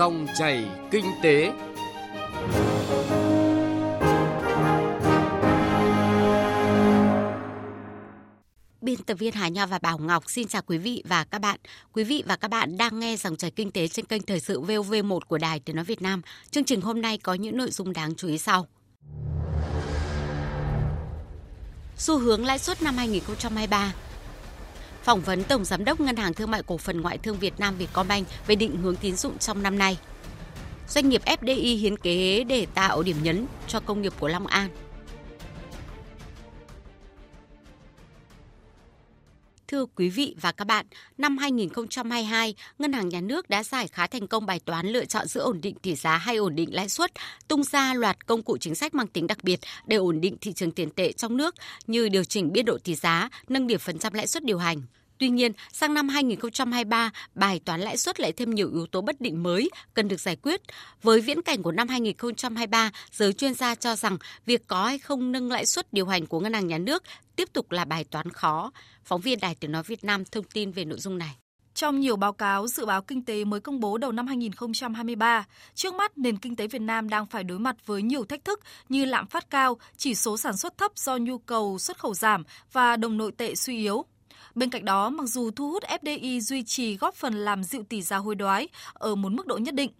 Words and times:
Dòng 0.00 0.26
chảy 0.38 0.64
kinh 0.90 1.04
tế. 1.22 1.52
Biên 8.80 8.96
tập 9.06 9.14
viên 9.14 9.32
Hà 9.32 9.48
Nho 9.48 9.66
và 9.66 9.78
Bảo 9.78 9.98
Ngọc 9.98 10.30
xin 10.30 10.48
chào 10.48 10.62
quý 10.62 10.78
vị 10.78 11.02
và 11.08 11.24
các 11.24 11.40
bạn. 11.40 11.60
Quý 11.92 12.04
vị 12.04 12.22
và 12.26 12.36
các 12.36 12.48
bạn 12.48 12.76
đang 12.76 12.98
nghe 12.98 13.16
dòng 13.16 13.36
chảy 13.36 13.50
kinh 13.50 13.70
tế 13.70 13.88
trên 13.88 14.04
kênh 14.04 14.22
Thời 14.22 14.40
sự 14.40 14.60
VOV1 14.60 15.20
của 15.20 15.38
Đài 15.38 15.60
Tiếng 15.60 15.76
Nói 15.76 15.84
Việt 15.84 16.02
Nam. 16.02 16.22
Chương 16.50 16.64
trình 16.64 16.80
hôm 16.80 17.02
nay 17.02 17.18
có 17.18 17.34
những 17.34 17.56
nội 17.56 17.70
dung 17.70 17.92
đáng 17.92 18.14
chú 18.14 18.28
ý 18.28 18.38
sau. 18.38 18.66
Xu 21.96 22.18
hướng 22.18 22.44
lãi 22.44 22.58
suất 22.58 22.82
năm 22.82 22.96
2023 22.96 23.92
phỏng 25.02 25.20
vấn 25.20 25.44
Tổng 25.44 25.64
Giám 25.64 25.84
đốc 25.84 26.00
Ngân 26.00 26.16
hàng 26.16 26.34
Thương 26.34 26.50
mại 26.50 26.62
Cổ 26.62 26.78
phần 26.78 27.00
Ngoại 27.00 27.18
thương 27.18 27.38
Việt 27.38 27.60
Nam 27.60 27.76
Vietcombank 27.78 28.26
về 28.46 28.54
định 28.54 28.76
hướng 28.76 28.96
tín 28.96 29.16
dụng 29.16 29.38
trong 29.38 29.62
năm 29.62 29.78
nay. 29.78 29.98
Doanh 30.88 31.08
nghiệp 31.08 31.22
FDI 31.24 31.78
hiến 31.78 31.96
kế 31.96 32.44
để 32.44 32.66
tạo 32.74 33.02
điểm 33.02 33.16
nhấn 33.22 33.46
cho 33.68 33.80
công 33.80 34.02
nghiệp 34.02 34.12
của 34.18 34.28
Long 34.28 34.46
An. 34.46 34.68
Thưa 39.70 39.86
quý 39.96 40.08
vị 40.08 40.34
và 40.40 40.52
các 40.52 40.64
bạn, 40.64 40.86
năm 41.18 41.38
2022, 41.38 42.54
Ngân 42.78 42.92
hàng 42.92 43.08
Nhà 43.08 43.20
nước 43.20 43.50
đã 43.50 43.62
giải 43.62 43.88
khá 43.88 44.06
thành 44.06 44.26
công 44.26 44.46
bài 44.46 44.60
toán 44.64 44.86
lựa 44.86 45.04
chọn 45.04 45.26
giữa 45.26 45.40
ổn 45.40 45.60
định 45.62 45.74
tỷ 45.74 45.94
giá 45.94 46.16
hay 46.16 46.36
ổn 46.36 46.54
định 46.56 46.74
lãi 46.74 46.88
suất, 46.88 47.12
tung 47.48 47.62
ra 47.64 47.94
loạt 47.94 48.26
công 48.26 48.42
cụ 48.42 48.56
chính 48.60 48.74
sách 48.74 48.94
mang 48.94 49.06
tính 49.06 49.26
đặc 49.26 49.44
biệt 49.44 49.60
để 49.86 49.96
ổn 49.96 50.20
định 50.20 50.36
thị 50.40 50.52
trường 50.52 50.70
tiền 50.70 50.90
tệ 50.90 51.12
trong 51.12 51.36
nước 51.36 51.54
như 51.86 52.08
điều 52.08 52.24
chỉnh 52.24 52.52
biên 52.52 52.64
độ 52.64 52.78
tỷ 52.84 52.94
giá, 52.94 53.28
nâng 53.48 53.66
điểm 53.66 53.78
phần 53.78 53.98
trăm 53.98 54.12
lãi 54.12 54.26
suất 54.26 54.44
điều 54.44 54.58
hành. 54.58 54.82
Tuy 55.20 55.30
nhiên, 55.30 55.52
sang 55.72 55.94
năm 55.94 56.08
2023, 56.08 57.10
bài 57.34 57.60
toán 57.64 57.80
lãi 57.80 57.96
suất 57.96 58.20
lại 58.20 58.32
thêm 58.32 58.54
nhiều 58.54 58.70
yếu 58.72 58.86
tố 58.86 59.00
bất 59.00 59.20
định 59.20 59.42
mới 59.42 59.70
cần 59.94 60.08
được 60.08 60.20
giải 60.20 60.36
quyết. 60.36 60.60
Với 61.02 61.20
viễn 61.20 61.42
cảnh 61.42 61.62
của 61.62 61.72
năm 61.72 61.88
2023, 61.88 62.90
giới 63.12 63.32
chuyên 63.32 63.54
gia 63.54 63.74
cho 63.74 63.96
rằng 63.96 64.18
việc 64.46 64.66
có 64.66 64.84
hay 64.86 64.98
không 64.98 65.32
nâng 65.32 65.50
lãi 65.50 65.66
suất 65.66 65.92
điều 65.92 66.06
hành 66.06 66.26
của 66.26 66.40
ngân 66.40 66.52
hàng 66.52 66.66
nhà 66.66 66.78
nước 66.78 67.02
tiếp 67.36 67.48
tục 67.52 67.70
là 67.70 67.84
bài 67.84 68.04
toán 68.04 68.30
khó. 68.30 68.72
Phóng 69.04 69.20
viên 69.20 69.40
Đài 69.40 69.54
Tiếng 69.54 69.72
nói 69.72 69.82
Việt 69.82 70.04
Nam 70.04 70.24
thông 70.24 70.44
tin 70.44 70.72
về 70.72 70.84
nội 70.84 70.98
dung 70.98 71.18
này. 71.18 71.36
Trong 71.74 72.00
nhiều 72.00 72.16
báo 72.16 72.32
cáo 72.32 72.66
dự 72.66 72.86
báo 72.86 73.02
kinh 73.02 73.24
tế 73.24 73.44
mới 73.44 73.60
công 73.60 73.80
bố 73.80 73.98
đầu 73.98 74.12
năm 74.12 74.26
2023, 74.26 75.46
trước 75.74 75.94
mắt 75.94 76.18
nền 76.18 76.36
kinh 76.36 76.56
tế 76.56 76.66
Việt 76.66 76.82
Nam 76.82 77.08
đang 77.08 77.26
phải 77.26 77.44
đối 77.44 77.58
mặt 77.58 77.76
với 77.86 78.02
nhiều 78.02 78.24
thách 78.24 78.44
thức 78.44 78.60
như 78.88 79.04
lạm 79.04 79.26
phát 79.26 79.50
cao, 79.50 79.78
chỉ 79.96 80.14
số 80.14 80.36
sản 80.36 80.56
xuất 80.56 80.78
thấp 80.78 80.92
do 80.96 81.16
nhu 81.16 81.38
cầu 81.38 81.78
xuất 81.78 81.98
khẩu 81.98 82.14
giảm 82.14 82.44
và 82.72 82.96
đồng 82.96 83.16
nội 83.16 83.32
tệ 83.32 83.54
suy 83.54 83.78
yếu. 83.78 84.04
Bên 84.54 84.70
cạnh 84.70 84.84
đó, 84.84 85.10
mặc 85.10 85.26
dù 85.26 85.50
thu 85.50 85.70
hút 85.70 85.82
FDI 85.82 86.40
duy 86.40 86.62
trì 86.62 86.96
góp 86.96 87.14
phần 87.14 87.34
làm 87.34 87.64
dịu 87.64 87.82
tỷ 87.88 88.02
giá 88.02 88.16
hối 88.16 88.34
đoái 88.34 88.68
ở 88.92 89.14
một 89.14 89.32
mức 89.32 89.46
độ 89.46 89.58
nhất 89.58 89.74
định, 89.74 89.90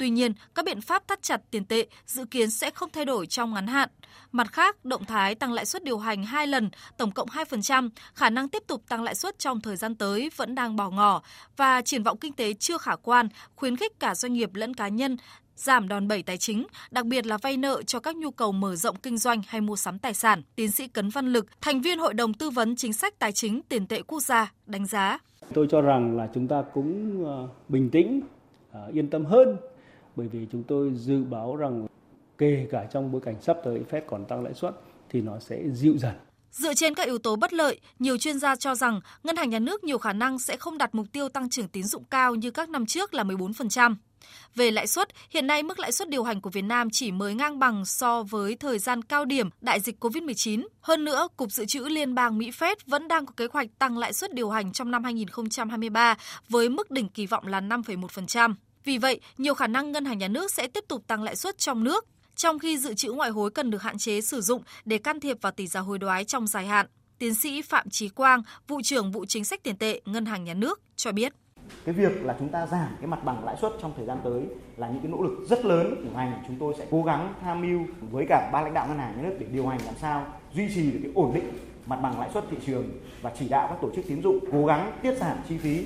Tuy 0.00 0.10
nhiên, 0.10 0.32
các 0.54 0.64
biện 0.64 0.80
pháp 0.80 1.08
thắt 1.08 1.22
chặt 1.22 1.40
tiền 1.50 1.64
tệ 1.64 1.86
dự 2.06 2.24
kiến 2.24 2.50
sẽ 2.50 2.70
không 2.70 2.90
thay 2.92 3.04
đổi 3.04 3.26
trong 3.26 3.54
ngắn 3.54 3.66
hạn. 3.66 3.88
Mặt 4.32 4.52
khác, 4.52 4.84
động 4.84 5.04
thái 5.04 5.34
tăng 5.34 5.52
lãi 5.52 5.66
suất 5.66 5.84
điều 5.84 5.98
hành 5.98 6.24
2 6.24 6.46
lần, 6.46 6.70
tổng 6.96 7.10
cộng 7.10 7.28
2%, 7.28 7.90
khả 8.14 8.30
năng 8.30 8.48
tiếp 8.48 8.62
tục 8.66 8.82
tăng 8.88 9.02
lãi 9.02 9.14
suất 9.14 9.38
trong 9.38 9.60
thời 9.60 9.76
gian 9.76 9.94
tới 9.94 10.30
vẫn 10.36 10.54
đang 10.54 10.76
bỏ 10.76 10.90
ngỏ 10.90 11.22
và 11.56 11.82
triển 11.82 12.02
vọng 12.02 12.18
kinh 12.18 12.32
tế 12.32 12.52
chưa 12.52 12.78
khả 12.78 12.96
quan, 12.96 13.28
khuyến 13.56 13.76
khích 13.76 14.00
cả 14.00 14.14
doanh 14.14 14.32
nghiệp 14.32 14.54
lẫn 14.54 14.74
cá 14.74 14.88
nhân 14.88 15.16
giảm 15.60 15.88
đòn 15.88 16.08
bẩy 16.08 16.22
tài 16.22 16.38
chính, 16.38 16.66
đặc 16.90 17.06
biệt 17.06 17.26
là 17.26 17.38
vay 17.42 17.56
nợ 17.56 17.82
cho 17.82 18.00
các 18.00 18.16
nhu 18.16 18.30
cầu 18.30 18.52
mở 18.52 18.76
rộng 18.76 18.96
kinh 18.96 19.18
doanh 19.18 19.42
hay 19.46 19.60
mua 19.60 19.76
sắm 19.76 19.98
tài 19.98 20.14
sản. 20.14 20.42
Tiến 20.54 20.70
sĩ 20.70 20.88
Cấn 20.88 21.08
Văn 21.08 21.32
Lực, 21.32 21.46
thành 21.60 21.80
viên 21.80 21.98
Hội 21.98 22.14
đồng 22.14 22.34
tư 22.34 22.50
vấn 22.50 22.76
chính 22.76 22.92
sách 22.92 23.18
tài 23.18 23.32
chính 23.32 23.62
tiền 23.68 23.86
tệ 23.86 24.02
quốc 24.02 24.20
gia, 24.20 24.52
đánh 24.66 24.86
giá. 24.86 25.18
Tôi 25.54 25.66
cho 25.70 25.80
rằng 25.80 26.16
là 26.16 26.28
chúng 26.34 26.48
ta 26.48 26.62
cũng 26.74 27.24
ờ, 27.24 27.48
bình 27.68 27.90
tĩnh, 27.90 28.20
ờ, 28.72 28.90
yên 28.92 29.10
tâm 29.10 29.24
hơn 29.24 29.56
bởi 30.16 30.28
vì 30.28 30.46
chúng 30.52 30.62
tôi 30.62 30.92
dự 30.94 31.24
báo 31.24 31.56
rằng 31.56 31.86
kể 32.38 32.66
cả 32.70 32.86
trong 32.92 33.12
bối 33.12 33.20
cảnh 33.24 33.36
sắp 33.40 33.56
tới 33.64 33.80
Fed 33.90 34.00
còn 34.06 34.24
tăng 34.24 34.44
lãi 34.44 34.54
suất 34.54 34.74
thì 35.10 35.20
nó 35.20 35.38
sẽ 35.38 35.62
dịu 35.72 35.98
dần. 35.98 36.14
Dựa 36.50 36.74
trên 36.74 36.94
các 36.94 37.06
yếu 37.06 37.18
tố 37.18 37.36
bất 37.36 37.52
lợi, 37.52 37.80
nhiều 37.98 38.18
chuyên 38.18 38.38
gia 38.38 38.56
cho 38.56 38.74
rằng 38.74 39.00
ngân 39.22 39.36
hàng 39.36 39.50
nhà 39.50 39.58
nước 39.58 39.84
nhiều 39.84 39.98
khả 39.98 40.12
năng 40.12 40.38
sẽ 40.38 40.56
không 40.56 40.78
đặt 40.78 40.94
mục 40.94 41.06
tiêu 41.12 41.28
tăng 41.28 41.50
trưởng 41.50 41.68
tín 41.68 41.84
dụng 41.84 42.04
cao 42.04 42.34
như 42.34 42.50
các 42.50 42.68
năm 42.68 42.86
trước 42.86 43.14
là 43.14 43.24
14%. 43.24 43.96
Về 44.54 44.70
lãi 44.70 44.86
suất, 44.86 45.08
hiện 45.30 45.46
nay 45.46 45.62
mức 45.62 45.78
lãi 45.78 45.92
suất 45.92 46.08
điều 46.08 46.24
hành 46.24 46.40
của 46.40 46.50
Việt 46.50 46.62
Nam 46.62 46.88
chỉ 46.92 47.12
mới 47.12 47.34
ngang 47.34 47.58
bằng 47.58 47.84
so 47.84 48.22
với 48.22 48.56
thời 48.56 48.78
gian 48.78 49.02
cao 49.02 49.24
điểm 49.24 49.48
đại 49.60 49.80
dịch 49.80 50.04
COVID-19. 50.04 50.66
Hơn 50.80 51.04
nữa, 51.04 51.28
Cục 51.36 51.52
Dự 51.52 51.64
trữ 51.66 51.80
Liên 51.80 52.14
bang 52.14 52.38
Mỹ 52.38 52.50
Fed 52.50 52.76
vẫn 52.86 53.08
đang 53.08 53.26
có 53.26 53.32
kế 53.36 53.46
hoạch 53.52 53.68
tăng 53.78 53.98
lãi 53.98 54.12
suất 54.12 54.34
điều 54.34 54.50
hành 54.50 54.72
trong 54.72 54.90
năm 54.90 55.04
2023 55.04 56.16
với 56.48 56.68
mức 56.68 56.90
đỉnh 56.90 57.08
kỳ 57.08 57.26
vọng 57.26 57.46
là 57.46 57.60
5,1%. 57.60 58.54
Vì 58.84 58.98
vậy, 58.98 59.20
nhiều 59.38 59.54
khả 59.54 59.66
năng 59.66 59.92
ngân 59.92 60.04
hàng 60.04 60.18
nhà 60.18 60.28
nước 60.28 60.52
sẽ 60.52 60.66
tiếp 60.66 60.84
tục 60.88 61.06
tăng 61.06 61.22
lãi 61.22 61.36
suất 61.36 61.58
trong 61.58 61.84
nước, 61.84 62.06
trong 62.36 62.58
khi 62.58 62.78
dự 62.78 62.94
trữ 62.94 63.12
ngoại 63.12 63.30
hối 63.30 63.50
cần 63.50 63.70
được 63.70 63.82
hạn 63.82 63.98
chế 63.98 64.20
sử 64.20 64.40
dụng 64.40 64.62
để 64.84 64.98
can 64.98 65.20
thiệp 65.20 65.36
vào 65.40 65.52
tỷ 65.52 65.66
giá 65.66 65.80
hối 65.80 65.98
đoái 65.98 66.24
trong 66.24 66.46
dài 66.46 66.66
hạn. 66.66 66.86
Tiến 67.18 67.34
sĩ 67.34 67.62
Phạm 67.62 67.90
Chí 67.90 68.08
Quang, 68.08 68.42
vụ 68.68 68.80
trưởng 68.84 69.12
vụ 69.12 69.24
chính 69.24 69.44
sách 69.44 69.62
tiền 69.62 69.76
tệ 69.76 70.00
Ngân 70.04 70.26
hàng 70.26 70.44
Nhà 70.44 70.54
nước 70.54 70.80
cho 70.96 71.12
biết. 71.12 71.32
Cái 71.84 71.94
việc 71.94 72.24
là 72.24 72.36
chúng 72.38 72.48
ta 72.48 72.66
giảm 72.66 72.96
cái 73.00 73.06
mặt 73.06 73.24
bằng 73.24 73.44
lãi 73.44 73.56
suất 73.56 73.72
trong 73.82 73.92
thời 73.96 74.06
gian 74.06 74.18
tới 74.24 74.42
là 74.76 74.88
những 74.88 75.02
cái 75.02 75.12
nỗ 75.12 75.22
lực 75.22 75.46
rất 75.48 75.64
lớn 75.64 75.94
của 76.04 76.16
ngành. 76.16 76.42
Chúng 76.46 76.56
tôi 76.56 76.74
sẽ 76.78 76.86
cố 76.90 77.02
gắng 77.02 77.34
tham 77.42 77.60
mưu 77.60 77.80
với 78.10 78.26
cả 78.28 78.50
ba 78.52 78.62
lãnh 78.62 78.74
đạo 78.74 78.88
ngân 78.88 78.98
hàng 78.98 79.16
nhà 79.16 79.22
nước 79.22 79.36
để 79.38 79.46
điều 79.52 79.66
hành 79.66 79.80
làm 79.86 79.94
sao 80.00 80.26
duy 80.52 80.68
trì 80.74 80.90
được 80.90 80.98
cái 81.02 81.12
ổn 81.14 81.34
định 81.34 81.44
mặt 81.86 81.96
bằng 82.02 82.20
lãi 82.20 82.30
suất 82.34 82.44
thị 82.50 82.56
trường 82.66 82.84
và 83.22 83.32
chỉ 83.38 83.48
đạo 83.48 83.68
các 83.70 83.78
tổ 83.82 83.90
chức 83.96 84.04
tín 84.08 84.22
dụng 84.22 84.38
cố 84.52 84.66
gắng 84.66 84.92
tiết 85.02 85.16
giảm 85.16 85.36
chi 85.48 85.58
phí 85.58 85.84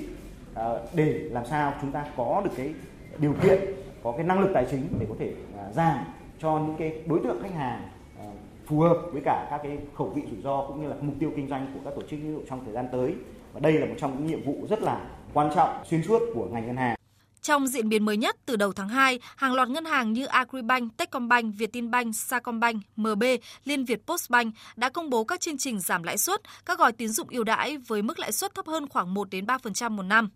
ờ, 0.53 0.87
để 0.93 1.13
làm 1.31 1.45
sao 1.45 1.73
chúng 1.81 1.91
ta 1.91 2.05
có 2.17 2.41
được 2.45 2.51
cái 2.57 2.73
điều 3.17 3.33
kiện, 3.43 3.59
có 4.03 4.11
cái 4.11 4.25
năng 4.25 4.39
lực 4.39 4.51
tài 4.53 4.65
chính 4.71 4.87
để 4.99 5.05
có 5.09 5.15
thể 5.19 5.33
ờ, 5.57 5.71
giảm 5.71 6.05
cho 6.39 6.59
những 6.59 6.75
cái 6.77 7.01
đối 7.05 7.19
tượng 7.19 7.41
khách 7.43 7.53
hàng 7.53 7.89
ờ, 8.19 8.25
phù 8.65 8.79
hợp 8.79 8.97
với 9.11 9.21
cả 9.25 9.47
các 9.49 9.59
cái 9.63 9.77
khẩu 9.95 10.09
vị 10.09 10.21
rủi 10.31 10.41
ro 10.41 10.65
cũng 10.67 10.81
như 10.81 10.87
là 10.87 10.95
mục 11.01 11.15
tiêu 11.19 11.31
kinh 11.35 11.47
doanh 11.47 11.67
của 11.73 11.79
các 11.85 11.95
tổ 11.95 12.01
chức 12.01 12.09
tín 12.09 12.33
dụng 12.33 12.45
trong 12.49 12.65
thời 12.65 12.73
gian 12.73 12.87
tới 12.91 13.15
và 13.53 13.59
đây 13.59 13.73
là 13.73 13.85
một 13.85 13.95
trong 13.97 14.15
những 14.17 14.27
nhiệm 14.27 14.43
vụ 14.45 14.67
rất 14.69 14.81
là 14.81 15.05
quan 15.35 15.51
trọng 15.55 15.83
xuyên 15.89 16.03
suốt 16.03 16.21
của 16.33 16.47
ngành 16.51 16.67
ngân 16.67 16.77
hàng 16.77 16.95
trong 17.41 17.67
diễn 17.67 17.89
biến 17.89 18.05
mới 18.05 18.17
nhất 18.17 18.35
từ 18.45 18.55
đầu 18.55 18.73
tháng 18.73 18.89
2, 18.89 19.19
hàng 19.35 19.53
loạt 19.53 19.69
ngân 19.69 19.85
hàng 19.85 20.13
như 20.13 20.25
Agribank, 20.25 20.97
Techcombank, 20.97 21.55
Vietinbank, 21.57 22.15
Sacombank, 22.15 22.81
MB, 22.95 23.23
Liên 23.63 23.85
Việt 23.85 24.07
Postbank 24.07 24.55
đã 24.75 24.89
công 24.89 25.09
bố 25.09 25.23
các 25.23 25.39
chương 25.39 25.57
trình 25.57 25.79
giảm 25.79 26.03
lãi 26.03 26.17
suất, 26.17 26.41
các 26.65 26.79
gói 26.79 26.91
tín 26.91 27.09
dụng 27.09 27.27
ưu 27.29 27.43
đãi 27.43 27.77
với 27.77 28.01
mức 28.01 28.19
lãi 28.19 28.31
suất 28.31 28.55
thấp 28.55 28.67
hơn 28.67 28.89
khoảng 28.89 29.13
1 29.13 29.29
đến 29.29 29.45
3% 29.45 29.89
một 29.91 30.03
năm. 30.03 30.29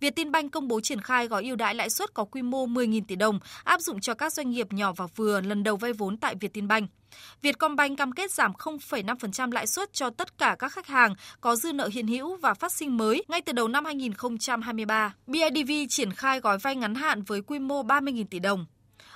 Vietinbank 0.00 0.52
công 0.52 0.68
bố 0.68 0.80
triển 0.80 1.00
khai 1.00 1.28
gói 1.28 1.44
ưu 1.44 1.56
đãi 1.56 1.74
lãi 1.74 1.90
suất 1.90 2.14
có 2.14 2.24
quy 2.24 2.42
mô 2.42 2.66
10.000 2.66 3.02
tỷ 3.08 3.16
đồng 3.16 3.38
áp 3.64 3.80
dụng 3.80 4.00
cho 4.00 4.14
các 4.14 4.32
doanh 4.32 4.50
nghiệp 4.50 4.72
nhỏ 4.72 4.92
và 4.92 5.06
vừa 5.16 5.40
lần 5.40 5.62
đầu 5.62 5.76
vay 5.76 5.92
vốn 5.92 6.16
tại 6.16 6.34
Vietinbank. 6.40 6.90
Vietcombank 7.42 7.98
cam 7.98 8.12
kết 8.12 8.30
giảm 8.30 8.52
0,5% 8.52 9.52
lãi 9.52 9.66
suất 9.66 9.92
cho 9.92 10.10
tất 10.10 10.38
cả 10.38 10.56
các 10.58 10.72
khách 10.72 10.86
hàng 10.86 11.14
có 11.40 11.56
dư 11.56 11.72
nợ 11.72 11.88
hiện 11.92 12.06
hữu 12.06 12.36
và 12.36 12.54
phát 12.54 12.72
sinh 12.72 12.96
mới 12.96 13.24
ngay 13.28 13.40
từ 13.40 13.52
đầu 13.52 13.68
năm 13.68 13.84
2023. 13.84 15.14
BIDV 15.26 15.72
triển 15.88 16.12
khai 16.12 16.40
gói 16.40 16.58
vay 16.58 16.76
ngắn 16.76 16.94
hạn 16.94 17.22
với 17.22 17.42
quy 17.42 17.58
mô 17.58 17.82
30.000 17.82 18.24
tỷ 18.30 18.38
đồng. 18.38 18.66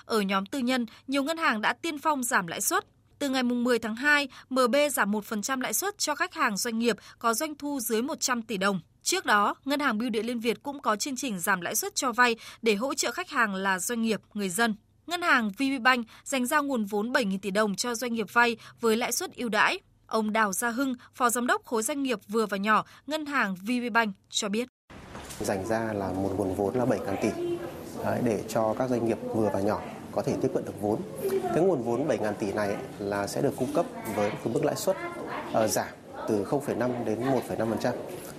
Ở 0.04 0.20
nhóm 0.20 0.46
tư 0.46 0.58
nhân, 0.58 0.86
nhiều 1.06 1.22
ngân 1.22 1.38
hàng 1.38 1.60
đã 1.60 1.72
tiên 1.72 1.98
phong 1.98 2.22
giảm 2.22 2.46
lãi 2.46 2.60
suất. 2.60 2.84
Từ 3.18 3.28
ngày 3.28 3.42
10 3.42 3.78
tháng 3.78 3.96
2, 3.96 4.28
MB 4.50 4.76
giảm 4.92 5.12
1% 5.12 5.60
lãi 5.60 5.72
suất 5.72 5.98
cho 5.98 6.14
khách 6.14 6.34
hàng 6.34 6.56
doanh 6.56 6.78
nghiệp 6.78 6.96
có 7.18 7.34
doanh 7.34 7.54
thu 7.54 7.80
dưới 7.80 8.02
100 8.02 8.42
tỷ 8.42 8.56
đồng. 8.56 8.80
Trước 9.04 9.26
đó, 9.26 9.54
Ngân 9.64 9.80
hàng 9.80 9.98
Bưu 9.98 10.10
điện 10.10 10.26
Liên 10.26 10.40
Việt 10.40 10.62
cũng 10.62 10.80
có 10.80 10.96
chương 10.96 11.16
trình 11.16 11.40
giảm 11.40 11.60
lãi 11.60 11.74
suất 11.74 11.94
cho 11.94 12.12
vay 12.12 12.36
để 12.62 12.74
hỗ 12.74 12.94
trợ 12.94 13.10
khách 13.10 13.30
hàng 13.30 13.54
là 13.54 13.78
doanh 13.78 14.02
nghiệp, 14.02 14.20
người 14.34 14.48
dân. 14.48 14.74
Ngân 15.06 15.22
hàng 15.22 15.50
VPBank 15.50 16.06
dành 16.24 16.46
ra 16.46 16.60
nguồn 16.60 16.84
vốn 16.84 17.12
7.000 17.12 17.38
tỷ 17.38 17.50
đồng 17.50 17.74
cho 17.74 17.94
doanh 17.94 18.14
nghiệp 18.14 18.26
vay 18.32 18.56
với 18.80 18.96
lãi 18.96 19.12
suất 19.12 19.36
ưu 19.36 19.48
đãi. 19.48 19.78
Ông 20.06 20.32
Đào 20.32 20.52
Gia 20.52 20.70
Hưng, 20.70 20.94
Phó 21.14 21.30
Giám 21.30 21.46
đốc 21.46 21.64
khối 21.64 21.82
doanh 21.82 22.02
nghiệp 22.02 22.18
vừa 22.28 22.46
và 22.46 22.56
nhỏ 22.56 22.84
Ngân 23.06 23.26
hàng 23.26 23.54
VPBank 23.54 24.14
cho 24.30 24.48
biết. 24.48 24.68
Dành 25.40 25.66
ra 25.66 25.92
là 25.92 26.12
một 26.12 26.34
nguồn 26.36 26.54
vốn 26.54 26.74
là 26.74 26.84
7.000 26.84 27.16
tỷ 27.22 27.56
đấy, 28.04 28.20
để 28.24 28.44
cho 28.48 28.74
các 28.78 28.90
doanh 28.90 29.06
nghiệp 29.06 29.18
vừa 29.34 29.50
và 29.52 29.60
nhỏ 29.60 29.80
có 30.12 30.22
thể 30.22 30.36
tiếp 30.42 30.48
cận 30.54 30.64
được 30.64 30.80
vốn. 30.80 31.00
Cái 31.30 31.62
nguồn 31.62 31.82
vốn 31.82 32.08
7.000 32.08 32.32
tỷ 32.32 32.52
này 32.52 32.76
là 32.98 33.26
sẽ 33.26 33.42
được 33.42 33.52
cung 33.56 33.72
cấp 33.72 33.86
với 34.14 34.30
cái 34.30 34.54
mức 34.54 34.64
lãi 34.64 34.76
suất 34.76 34.96
uh, 35.64 35.70
giảm 35.70 35.88
từ 36.28 36.44
0,5 36.44 37.04
đến 37.04 37.20
1,5%. 37.20 37.92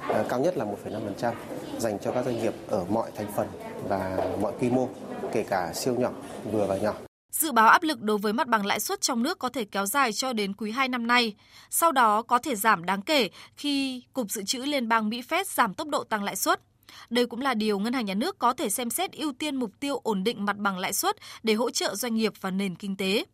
Ờ, 0.08 0.26
cao 0.30 0.40
nhất 0.40 0.58
là 0.58 0.66
1,5% 0.66 1.34
dành 1.78 2.00
cho 2.00 2.12
các 2.12 2.26
doanh 2.26 2.42
nghiệp 2.42 2.54
ở 2.68 2.86
mọi 2.90 3.12
thành 3.16 3.32
phần 3.36 3.48
và 3.90 4.18
mọi 4.42 4.54
quy 4.60 4.70
mô, 4.70 4.90
kể 5.34 5.44
cả 5.44 5.72
siêu 5.74 5.96
nhỏ, 5.96 6.12
vừa 6.52 6.66
và 6.66 6.78
nhỏ. 6.78 6.94
Dự 7.32 7.52
báo 7.52 7.68
áp 7.68 7.84
lực 7.84 8.02
đối 8.02 8.18
với 8.18 8.34
mặt 8.34 8.48
bằng 8.48 8.66
lãi 8.66 8.80
suất 8.80 9.02
trong 9.02 9.24
nước 9.24 9.40
có 9.40 9.50
thể 9.50 9.66
kéo 9.66 9.86
dài 9.86 10.14
cho 10.14 10.34
đến 10.34 10.54
quý 10.54 10.72
2 10.72 10.88
năm 10.88 11.08
nay, 11.08 11.36
sau 11.70 11.92
đó 11.92 12.22
có 12.22 12.40
thể 12.40 12.56
giảm 12.56 12.86
đáng 12.86 13.02
kể 13.02 13.30
khi 13.56 14.04
Cục 14.14 14.32
Dự 14.32 14.44
trữ 14.44 14.60
Liên 14.60 14.88
bang 14.88 15.10
Mỹ 15.10 15.22
Fed 15.30 15.44
giảm 15.48 15.74
tốc 15.74 15.88
độ 15.88 16.04
tăng 16.04 16.24
lãi 16.24 16.36
suất. 16.36 16.62
Đây 17.10 17.26
cũng 17.26 17.42
là 17.42 17.54
điều 17.54 17.80
Ngân 17.80 17.94
hàng 17.94 18.06
Nhà 18.06 18.14
nước 18.14 18.40
có 18.40 18.54
thể 18.54 18.70
xem 18.70 18.90
xét 18.90 19.12
ưu 19.12 19.34
tiên 19.40 19.56
mục 19.56 19.72
tiêu 19.80 20.00
ổn 20.04 20.24
định 20.24 20.46
mặt 20.46 20.58
bằng 20.58 20.78
lãi 20.78 20.94
suất 20.94 21.16
để 21.44 21.54
hỗ 21.54 21.70
trợ 21.72 21.96
doanh 21.96 22.16
nghiệp 22.16 22.34
và 22.42 22.52
nền 22.52 22.76
kinh 22.76 22.96
tế. 22.98 23.26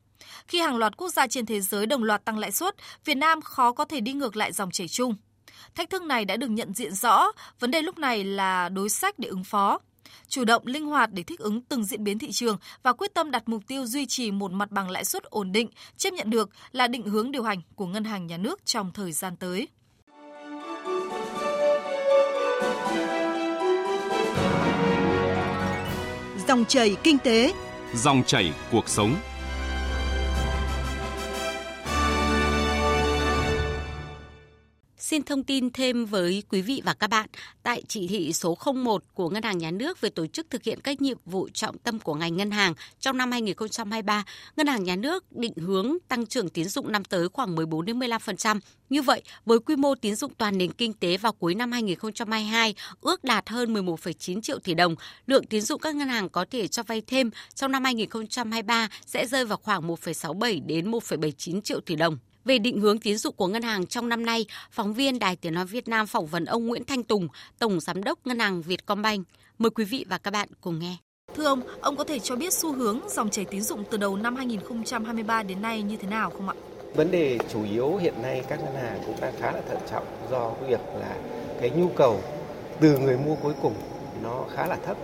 Khi 0.47 0.59
hàng 0.59 0.77
loạt 0.77 0.97
quốc 0.97 1.09
gia 1.09 1.27
trên 1.27 1.45
thế 1.45 1.62
giới 1.62 1.85
đồng 1.85 2.03
loạt 2.03 2.25
tăng 2.25 2.38
lãi 2.38 2.51
suất, 2.51 2.75
Việt 3.06 3.15
Nam 3.15 3.41
khó 3.41 3.71
có 3.71 3.85
thể 3.85 4.01
đi 4.01 4.13
ngược 4.13 4.35
lại 4.35 4.51
dòng 4.51 4.71
chảy 4.71 4.88
chung. 4.88 5.15
Thách 5.75 5.89
thức 5.89 6.01
này 6.01 6.25
đã 6.25 6.38
được 6.38 6.50
nhận 6.50 6.74
diện 6.74 6.94
rõ, 6.94 7.31
vấn 7.59 7.71
đề 7.71 7.81
lúc 7.81 7.98
này 7.98 8.24
là 8.24 8.69
đối 8.69 8.89
sách 8.89 9.19
để 9.19 9.30
ứng 9.30 9.44
phó. 9.44 9.80
chủ 10.27 10.45
động 10.45 10.68
linh 10.68 10.86
hoạt 10.86 11.09
để 11.13 11.24
thích 11.24 11.39
ứng 11.39 11.62
từng 11.62 11.86
diễn 11.86 12.03
biến 12.03 12.19
thị 12.19 12.31
trường 12.31 12.57
và 12.83 12.94
quyết 12.94 13.13
tâm 13.13 13.31
đặt 13.31 13.44
mục 13.50 13.63
tiêu 13.68 13.86
duy 13.86 14.06
trì 14.06 14.31
một 14.31 14.51
mặt 14.51 14.71
bằng 14.71 14.89
lãi 14.89 15.06
suất 15.06 15.24
ổn 15.24 15.51
định, 15.51 15.69
chấp 15.98 16.13
nhận 16.13 16.30
được 16.30 16.50
là 16.71 16.88
định 16.88 17.07
hướng 17.07 17.31
điều 17.31 17.44
hành 17.44 17.62
của 17.75 17.86
Ngân 17.86 18.03
hàng 18.03 18.27
Nhà 18.27 18.38
nước 18.38 18.65
trong 18.65 18.92
thời 18.94 19.12
gian 19.12 19.36
tới. 19.36 19.68
Dòng 26.48 26.65
chảy 26.65 26.95
kinh 27.03 27.18
tế, 27.18 27.53
dòng 27.94 28.24
chảy 28.27 28.53
cuộc 28.71 28.89
sống. 28.89 29.15
Xin 35.11 35.23
thông 35.23 35.43
tin 35.43 35.69
thêm 35.69 36.05
với 36.05 36.43
quý 36.49 36.61
vị 36.61 36.81
và 36.85 36.93
các 36.93 37.09
bạn, 37.09 37.29
tại 37.63 37.83
chỉ 37.87 38.07
thị 38.07 38.33
số 38.33 38.57
01 38.75 39.03
của 39.13 39.29
Ngân 39.29 39.43
hàng 39.43 39.57
Nhà 39.57 39.71
nước 39.71 40.01
về 40.01 40.09
tổ 40.09 40.27
chức 40.27 40.49
thực 40.49 40.63
hiện 40.63 40.79
các 40.81 41.01
nhiệm 41.01 41.17
vụ 41.25 41.49
trọng 41.53 41.77
tâm 41.77 41.99
của 41.99 42.15
ngành 42.15 42.37
ngân 42.37 42.51
hàng 42.51 42.73
trong 42.99 43.17
năm 43.17 43.31
2023, 43.31 44.23
Ngân 44.57 44.67
hàng 44.67 44.83
Nhà 44.83 44.95
nước 44.95 45.31
định 45.31 45.53
hướng 45.55 45.97
tăng 46.07 46.25
trưởng 46.25 46.49
tín 46.49 46.67
dụng 46.67 46.91
năm 46.91 47.03
tới 47.03 47.29
khoảng 47.29 47.55
14 47.55 47.85
đến 47.85 47.99
15%. 47.99 48.59
Như 48.89 49.01
vậy, 49.01 49.21
với 49.45 49.59
quy 49.59 49.75
mô 49.75 49.95
tín 49.95 50.15
dụng 50.15 50.33
toàn 50.37 50.57
nền 50.57 50.71
kinh 50.71 50.93
tế 50.93 51.17
vào 51.17 51.33
cuối 51.33 51.55
năm 51.55 51.71
2022 51.71 52.75
ước 53.01 53.23
đạt 53.23 53.49
hơn 53.49 53.73
11,9 53.73 54.41
triệu 54.41 54.59
tỷ 54.59 54.73
đồng, 54.73 54.95
lượng 55.27 55.45
tín 55.45 55.61
dụng 55.61 55.81
các 55.81 55.95
ngân 55.95 56.07
hàng 56.07 56.29
có 56.29 56.45
thể 56.51 56.67
cho 56.67 56.83
vay 56.83 57.01
thêm 57.01 57.31
trong 57.55 57.71
năm 57.71 57.83
2023 57.83 58.89
sẽ 59.05 59.27
rơi 59.27 59.45
vào 59.45 59.57
khoảng 59.57 59.87
1,67 59.87 60.65
đến 60.65 60.91
1,79 60.91 61.61
triệu 61.61 61.79
tỷ 61.79 61.95
đồng. 61.95 62.17
Về 62.45 62.57
định 62.57 62.79
hướng 62.79 62.99
tín 62.99 63.17
dụng 63.17 63.35
của 63.35 63.47
ngân 63.47 63.61
hàng 63.61 63.85
trong 63.85 64.09
năm 64.09 64.25
nay, 64.25 64.45
phóng 64.71 64.93
viên 64.93 65.19
Đài 65.19 65.35
Tiếng 65.35 65.53
Nói 65.53 65.65
Việt 65.65 65.88
Nam 65.88 66.07
phỏng 66.07 66.25
vấn 66.27 66.45
ông 66.45 66.67
Nguyễn 66.67 66.83
Thanh 66.85 67.03
Tùng, 67.03 67.27
Tổng 67.59 67.79
Giám 67.79 68.03
đốc 68.03 68.27
Ngân 68.27 68.39
hàng 68.39 68.61
Vietcombank. 68.61 69.27
Mời 69.57 69.69
quý 69.69 69.83
vị 69.83 70.05
và 70.09 70.17
các 70.17 70.31
bạn 70.31 70.49
cùng 70.61 70.79
nghe. 70.79 70.95
Thưa 71.35 71.45
ông, 71.45 71.61
ông 71.81 71.95
có 71.95 72.03
thể 72.03 72.19
cho 72.19 72.35
biết 72.35 72.53
xu 72.53 72.73
hướng 72.73 72.99
dòng 73.09 73.29
chảy 73.29 73.45
tín 73.45 73.61
dụng 73.61 73.83
từ 73.91 73.97
đầu 73.97 74.15
năm 74.15 74.35
2023 74.35 75.43
đến 75.43 75.61
nay 75.61 75.81
như 75.81 75.97
thế 75.97 76.07
nào 76.07 76.29
không 76.29 76.49
ạ? 76.49 76.55
Vấn 76.95 77.11
đề 77.11 77.38
chủ 77.53 77.63
yếu 77.63 77.97
hiện 77.97 78.21
nay 78.21 78.43
các 78.49 78.59
ngân 78.63 78.75
hàng 78.75 79.01
cũng 79.05 79.15
đang 79.21 79.33
khá 79.39 79.51
là 79.51 79.61
thận 79.69 79.77
trọng 79.91 80.05
do 80.31 80.51
việc 80.67 80.79
là 80.99 81.15
cái 81.61 81.69
nhu 81.69 81.89
cầu 81.89 82.23
từ 82.81 82.97
người 82.97 83.17
mua 83.17 83.35
cuối 83.35 83.53
cùng 83.61 83.73
nó 84.23 84.45
khá 84.55 84.67
là 84.67 84.77
thấp. 84.85 84.97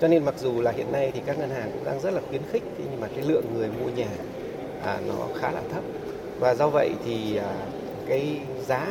Cho 0.00 0.08
nên 0.08 0.24
mặc 0.24 0.34
dù 0.38 0.60
là 0.60 0.70
hiện 0.70 0.92
nay 0.92 1.10
thì 1.14 1.20
các 1.26 1.38
ngân 1.38 1.50
hàng 1.50 1.70
cũng 1.72 1.84
đang 1.84 2.00
rất 2.00 2.10
là 2.10 2.20
khuyến 2.28 2.42
khích 2.52 2.62
nhưng 2.78 3.00
mà 3.00 3.08
cái 3.08 3.24
lượng 3.28 3.44
người 3.54 3.68
mua 3.70 3.90
nhà 3.90 4.10
à, 4.84 5.00
nó 5.06 5.28
khá 5.40 5.50
là 5.50 5.62
thấp 5.72 5.84
và 6.38 6.54
do 6.54 6.68
vậy 6.68 6.90
thì 7.04 7.36
à, 7.36 7.54
cái 8.08 8.40
giá 8.66 8.86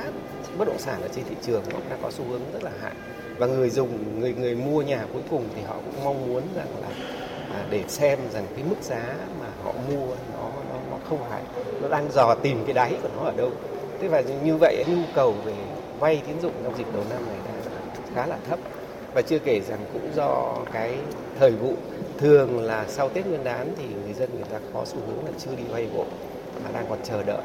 bất 0.57 0.67
động 0.67 0.79
sản 0.79 1.01
ở 1.01 1.07
trên 1.15 1.25
thị 1.29 1.35
trường 1.41 1.63
nó 1.73 1.79
đã 1.89 1.97
có 2.01 2.11
xu 2.11 2.23
hướng 2.29 2.41
rất 2.53 2.63
là 2.63 2.71
hạ 2.81 2.91
và 3.38 3.47
người 3.47 3.69
dùng 3.69 4.19
người 4.19 4.33
người 4.33 4.55
mua 4.55 4.81
nhà 4.81 5.05
cuối 5.13 5.21
cùng 5.29 5.44
thì 5.55 5.61
họ 5.61 5.75
cũng 5.75 6.03
mong 6.03 6.27
muốn 6.27 6.44
rằng 6.55 6.67
là 6.81 6.88
à, 7.53 7.65
để 7.69 7.83
xem 7.88 8.19
rằng 8.33 8.45
cái 8.55 8.63
mức 8.69 8.75
giá 8.81 9.15
mà 9.41 9.47
họ 9.63 9.73
mua 9.89 10.05
nó 10.07 10.51
nó, 10.69 10.79
nó 10.91 10.97
không 11.09 11.19
phải 11.29 11.41
nó 11.81 11.88
đang 11.89 12.11
dò 12.11 12.35
tìm 12.35 12.63
cái 12.65 12.73
đáy 12.73 12.94
của 13.03 13.09
nó 13.15 13.23
ở 13.23 13.33
đâu. 13.38 13.51
Thế 14.01 14.07
và 14.07 14.21
như 14.44 14.57
vậy 14.57 14.83
nhu 14.88 15.03
cầu 15.15 15.35
về 15.45 15.53
vay 15.99 16.21
tín 16.27 16.41
dụng 16.41 16.53
trong 16.63 16.77
dịp 16.77 16.88
đầu 16.94 17.03
năm 17.09 17.25
này 17.27 17.38
đã 17.45 17.71
khá 18.15 18.27
là 18.27 18.38
thấp. 18.49 18.59
Và 19.13 19.21
chưa 19.21 19.39
kể 19.39 19.61
rằng 19.61 19.79
cũng 19.94 20.09
do 20.15 20.55
cái 20.73 20.97
thời 21.39 21.51
vụ 21.51 21.73
thường 22.17 22.59
là 22.61 22.85
sau 22.88 23.09
Tết 23.09 23.25
Nguyên 23.25 23.44
đán 23.44 23.73
thì 23.77 23.85
người 24.03 24.13
dân 24.13 24.29
người 24.33 24.44
ta 24.51 24.59
có 24.73 24.85
xu 24.85 24.97
hướng 25.07 25.25
là 25.25 25.31
chưa 25.38 25.51
đi 25.57 25.63
vay 25.71 25.85
vội 25.85 26.05
đang 26.74 26.86
còn 26.89 27.00
chờ 27.04 27.24
đợi 27.24 27.42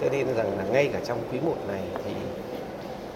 cho 0.00 0.06
nên 0.12 0.34
rằng 0.36 0.58
là 0.58 0.64
ngay 0.64 0.90
cả 0.92 1.00
trong 1.06 1.22
quý 1.32 1.38
1 1.40 1.56
này 1.68 1.82
thì 2.04 2.10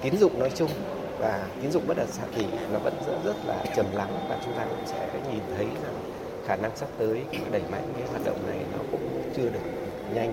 tín 0.02 0.16
dụng 0.16 0.38
nói 0.38 0.50
chung 0.54 0.70
và 1.18 1.46
tín 1.62 1.70
dụng 1.72 1.86
bất 1.86 1.96
động 1.96 2.12
sản 2.12 2.28
thì 2.34 2.46
nó 2.72 2.78
vẫn 2.78 2.94
rất, 3.06 3.14
rất 3.24 3.36
là 3.46 3.64
trầm 3.76 3.86
lắng 3.94 4.26
và 4.28 4.38
chúng 4.44 4.54
ta 4.54 4.64
cũng 4.64 4.86
sẽ 4.86 5.08
nhìn 5.32 5.42
thấy 5.56 5.66
rằng 5.66 5.94
khả 6.46 6.56
năng 6.56 6.76
sắp 6.76 6.88
tới 6.98 7.22
đẩy 7.52 7.62
mạnh 7.70 7.92
cái 7.98 8.08
hoạt 8.08 8.24
động 8.24 8.46
này 8.46 8.58
nó 8.72 8.78
cũng 8.90 9.32
chưa 9.36 9.48
được 9.48 9.60
nhanh 10.14 10.32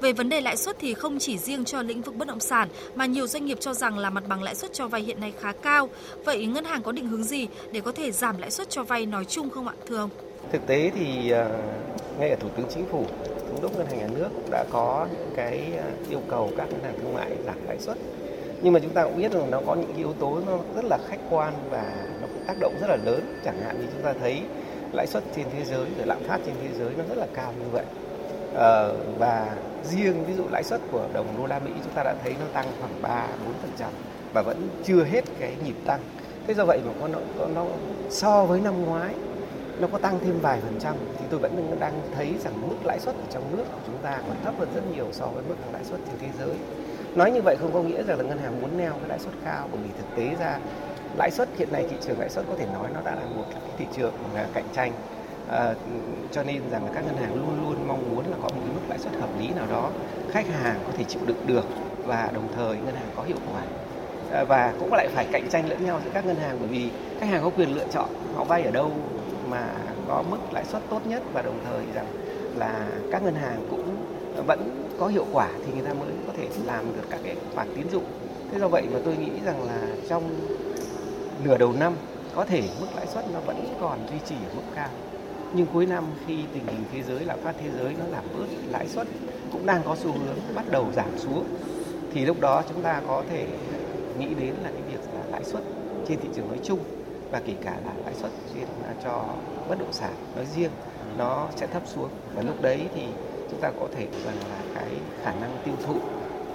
về 0.00 0.12
vấn 0.12 0.28
đề 0.28 0.40
lãi 0.40 0.56
suất 0.56 0.76
thì 0.78 0.94
không 0.94 1.18
chỉ 1.18 1.38
riêng 1.38 1.64
cho 1.64 1.82
lĩnh 1.82 2.02
vực 2.02 2.16
bất 2.16 2.28
động 2.28 2.40
sản 2.40 2.68
mà 2.94 3.06
nhiều 3.06 3.26
doanh 3.26 3.46
nghiệp 3.46 3.58
cho 3.60 3.74
rằng 3.74 3.98
là 3.98 4.10
mặt 4.10 4.24
bằng 4.28 4.42
lãi 4.42 4.54
suất 4.54 4.72
cho 4.72 4.88
vay 4.88 5.02
hiện 5.02 5.20
nay 5.20 5.32
khá 5.40 5.52
cao. 5.52 5.88
Vậy 6.24 6.46
ngân 6.46 6.64
hàng 6.64 6.82
có 6.82 6.92
định 6.92 7.08
hướng 7.08 7.24
gì 7.24 7.48
để 7.72 7.80
có 7.80 7.92
thể 7.92 8.12
giảm 8.12 8.38
lãi 8.38 8.50
suất 8.50 8.70
cho 8.70 8.84
vay 8.84 9.06
nói 9.06 9.24
chung 9.24 9.50
không 9.50 9.68
ạ, 9.68 9.74
thưa 9.86 9.96
ông? 9.96 10.10
Thực 10.52 10.66
tế 10.66 10.90
thì 10.94 11.32
uh, 11.32 12.20
ngay 12.20 12.30
ở 12.30 12.36
Thủ 12.40 12.48
tướng 12.56 12.66
Chính 12.74 12.86
phủ 12.86 13.06
thống 13.50 13.62
đốc 13.62 13.76
ngân 13.76 13.86
hàng 13.86 13.98
nhà 13.98 14.06
nước 14.14 14.28
cũng 14.34 14.50
đã 14.50 14.64
có 14.70 15.06
những 15.12 15.30
cái 15.36 15.72
ờ, 15.76 15.84
yêu 16.10 16.20
cầu 16.28 16.50
các 16.56 16.70
ngân 16.70 16.82
hàng 16.82 16.94
thương 17.02 17.14
mại 17.14 17.30
giảm 17.46 17.66
lãi 17.66 17.78
suất. 17.78 17.96
Nhưng 18.62 18.72
mà 18.72 18.80
chúng 18.80 18.92
ta 18.92 19.04
cũng 19.04 19.16
biết 19.16 19.32
rằng 19.32 19.50
nó 19.50 19.60
có 19.66 19.74
những 19.74 19.96
yếu 19.96 20.12
tố 20.12 20.40
nó 20.46 20.58
rất 20.74 20.84
là 20.84 20.98
khách 21.08 21.20
quan 21.30 21.54
và 21.70 21.94
nó 22.20 22.26
cũng 22.26 22.44
tác 22.46 22.54
động 22.60 22.74
rất 22.80 22.86
là 22.86 22.96
lớn. 23.04 23.40
Chẳng 23.44 23.60
hạn 23.60 23.80
như 23.80 23.86
chúng 23.92 24.02
ta 24.02 24.12
thấy 24.20 24.42
lãi 24.92 25.06
suất 25.06 25.22
trên 25.36 25.46
thế 25.52 25.64
giới 25.64 25.86
rồi 25.96 26.06
lạm 26.06 26.22
phát 26.22 26.38
trên 26.46 26.54
thế 26.62 26.68
giới 26.78 26.90
nó 26.98 27.04
rất 27.08 27.18
là 27.18 27.26
cao 27.34 27.52
như 27.58 27.66
vậy. 27.72 27.84
Ờ, 28.54 28.96
và 29.18 29.56
riêng 29.84 30.24
ví 30.26 30.34
dụ 30.34 30.44
lãi 30.50 30.62
suất 30.64 30.80
của 30.92 31.06
đồng 31.12 31.26
đô 31.38 31.46
la 31.46 31.58
Mỹ 31.58 31.70
chúng 31.84 31.92
ta 31.94 32.02
đã 32.02 32.14
thấy 32.24 32.34
nó 32.40 32.46
tăng 32.52 32.66
khoảng 32.80 33.02
3 33.02 33.26
4 33.44 33.54
phần 33.62 33.70
trăm 33.78 33.88
và 34.32 34.42
vẫn 34.42 34.68
chưa 34.84 35.04
hết 35.04 35.24
cái 35.40 35.52
nhịp 35.64 35.76
tăng. 35.86 36.00
Thế 36.46 36.54
do 36.54 36.64
vậy 36.64 36.80
mà 36.86 36.92
có 37.00 37.08
nó, 37.08 37.18
nó 37.54 37.64
so 38.10 38.44
với 38.44 38.60
năm 38.60 38.84
ngoái 38.84 39.14
nó 39.80 39.88
có 39.92 39.98
tăng 39.98 40.18
thêm 40.20 40.40
vài 40.40 40.60
phần 40.60 40.80
trăm 40.80 40.94
thì 41.18 41.24
tôi 41.30 41.40
vẫn 41.40 41.76
đang 41.80 41.92
thấy 42.16 42.34
rằng 42.44 42.68
mức 42.68 42.76
lãi 42.84 42.98
suất 43.00 43.14
ở 43.14 43.24
trong 43.30 43.56
nước 43.56 43.64
của 43.72 43.80
chúng 43.86 43.98
ta 44.02 44.18
còn 44.28 44.36
thấp 44.44 44.54
hơn 44.58 44.68
rất 44.74 44.82
nhiều 44.94 45.06
so 45.12 45.26
với 45.26 45.44
mức 45.48 45.54
lãi 45.72 45.84
suất 45.84 46.00
trên 46.06 46.16
thế 46.20 46.28
giới. 46.38 46.56
Nói 47.14 47.30
như 47.30 47.42
vậy 47.42 47.56
không 47.60 47.72
có 47.72 47.82
nghĩa 47.82 48.02
rằng 48.02 48.18
là 48.18 48.24
ngân 48.24 48.38
hàng 48.38 48.60
muốn 48.60 48.78
neo 48.78 48.92
cái 48.92 49.08
lãi 49.08 49.18
suất 49.18 49.34
cao 49.44 49.68
bởi 49.72 49.80
vì 49.82 49.90
thực 49.98 50.16
tế 50.16 50.36
ra 50.40 50.58
lãi 51.18 51.30
suất 51.30 51.48
hiện 51.58 51.72
nay 51.72 51.86
thị 51.90 51.96
trường 52.00 52.20
lãi 52.20 52.28
suất 52.28 52.44
có 52.48 52.54
thể 52.58 52.66
nói 52.72 52.88
nó 52.94 53.00
đã 53.04 53.14
là 53.14 53.26
một 53.36 53.44
cái 53.50 53.60
thị 53.78 53.86
trường 53.96 54.12
cạnh 54.54 54.64
tranh 54.72 54.92
à, 55.48 55.74
cho 56.32 56.42
nên 56.42 56.62
rằng 56.70 56.84
là 56.84 56.90
các 56.94 57.04
ngân 57.06 57.16
hàng 57.16 57.34
luôn 57.34 57.64
luôn 57.64 57.88
mong 57.88 58.10
muốn 58.10 58.24
là 58.30 58.36
có 58.42 58.48
một 58.48 58.60
cái 58.64 58.74
mức 58.74 58.80
lãi 58.88 58.98
suất 58.98 59.12
hợp 59.20 59.28
lý 59.38 59.48
nào 59.48 59.66
đó 59.70 59.90
khách 60.30 60.46
hàng 60.46 60.80
có 60.86 60.92
thể 60.96 61.04
chịu 61.04 61.22
đựng 61.26 61.46
được 61.46 61.64
và 62.04 62.30
đồng 62.34 62.48
thời 62.56 62.76
ngân 62.76 62.94
hàng 62.94 63.08
có 63.16 63.22
hiệu 63.22 63.36
quả 63.52 63.62
à, 64.32 64.44
và 64.44 64.74
cũng 64.80 64.92
lại 64.92 65.08
phải 65.14 65.26
cạnh 65.32 65.48
tranh 65.50 65.68
lẫn 65.68 65.84
nhau 65.84 66.00
giữa 66.04 66.10
các 66.14 66.26
ngân 66.26 66.36
hàng 66.36 66.56
bởi 66.60 66.68
vì 66.68 66.90
khách 67.20 67.26
hàng 67.26 67.42
có 67.42 67.50
quyền 67.50 67.74
lựa 67.74 67.86
chọn 67.92 68.08
họ 68.34 68.44
vay 68.44 68.62
ở 68.62 68.70
đâu 68.70 68.90
mà 69.50 69.74
có 70.08 70.22
mức 70.30 70.38
lãi 70.52 70.64
suất 70.64 70.82
tốt 70.90 71.06
nhất 71.06 71.22
và 71.32 71.42
đồng 71.42 71.60
thời 71.64 71.84
rằng 71.94 72.06
là 72.56 72.88
các 73.10 73.22
ngân 73.22 73.34
hàng 73.34 73.66
cũng 73.70 73.96
vẫn 74.46 74.86
có 75.00 75.06
hiệu 75.06 75.26
quả 75.32 75.48
thì 75.66 75.72
người 75.72 75.82
ta 75.82 75.92
mới 75.94 76.08
có 76.26 76.32
thể 76.36 76.48
làm 76.64 76.84
được 76.96 77.08
các 77.10 77.20
cái 77.24 77.36
khoản 77.54 77.68
tín 77.76 77.86
dụng. 77.92 78.04
Thế 78.52 78.58
do 78.58 78.68
vậy 78.68 78.82
mà 78.92 78.98
tôi 79.04 79.16
nghĩ 79.16 79.30
rằng 79.44 79.62
là 79.66 79.86
trong 80.08 80.22
nửa 81.44 81.58
đầu 81.58 81.72
năm 81.72 81.92
có 82.34 82.44
thể 82.44 82.62
mức 82.80 82.86
lãi 82.96 83.06
suất 83.06 83.24
nó 83.32 83.40
vẫn 83.40 83.74
còn 83.80 83.98
duy 84.10 84.18
trì 84.28 84.34
ở 84.34 84.54
mức 84.56 84.62
cao. 84.74 84.88
Nhưng 85.52 85.66
cuối 85.66 85.86
năm 85.86 86.04
khi 86.26 86.38
tình 86.54 86.66
hình 86.66 86.84
thế 86.92 87.02
giới 87.02 87.24
lạm 87.24 87.40
phát 87.40 87.54
thế 87.60 87.70
giới 87.78 87.94
nó 87.98 88.04
giảm 88.12 88.24
bớt, 88.38 88.46
lãi 88.70 88.88
suất 88.88 89.06
cũng 89.52 89.66
đang 89.66 89.82
có 89.84 89.96
xu 89.96 90.12
hướng 90.12 90.38
bắt 90.54 90.64
đầu 90.70 90.86
giảm 90.96 91.18
xuống 91.18 91.44
thì 92.12 92.24
lúc 92.24 92.40
đó 92.40 92.62
chúng 92.68 92.82
ta 92.82 93.02
có 93.06 93.22
thể 93.30 93.46
nghĩ 94.18 94.26
đến 94.26 94.54
là 94.62 94.70
cái 94.70 94.82
việc 94.92 95.00
là 95.14 95.22
lãi 95.30 95.44
suất 95.44 95.62
trên 96.08 96.20
thị 96.20 96.28
trường 96.34 96.48
nói 96.48 96.58
chung 96.62 96.78
và 97.30 97.40
kể 97.46 97.52
cả 97.64 97.76
là 97.86 97.92
lãi 98.04 98.14
suất 98.14 98.30
trên 98.54 98.64
à, 98.84 98.94
cho 99.04 99.24
bất 99.68 99.78
động 99.78 99.92
sản 99.92 100.12
nói 100.36 100.46
riêng 100.56 100.70
nó 101.18 101.48
sẽ 101.56 101.66
thấp 101.66 101.82
xuống 101.86 102.08
và 102.34 102.42
lúc 102.42 102.62
đấy 102.62 102.80
thì 102.94 103.02
chúng 103.50 103.60
ta 103.60 103.70
có 103.80 103.86
thể 103.96 104.06
rằng 104.24 104.36
là 104.50 104.58
cái 104.74 104.88
khả 105.22 105.32
năng 105.40 105.56
tiêu 105.64 105.74
thụ 105.86 105.94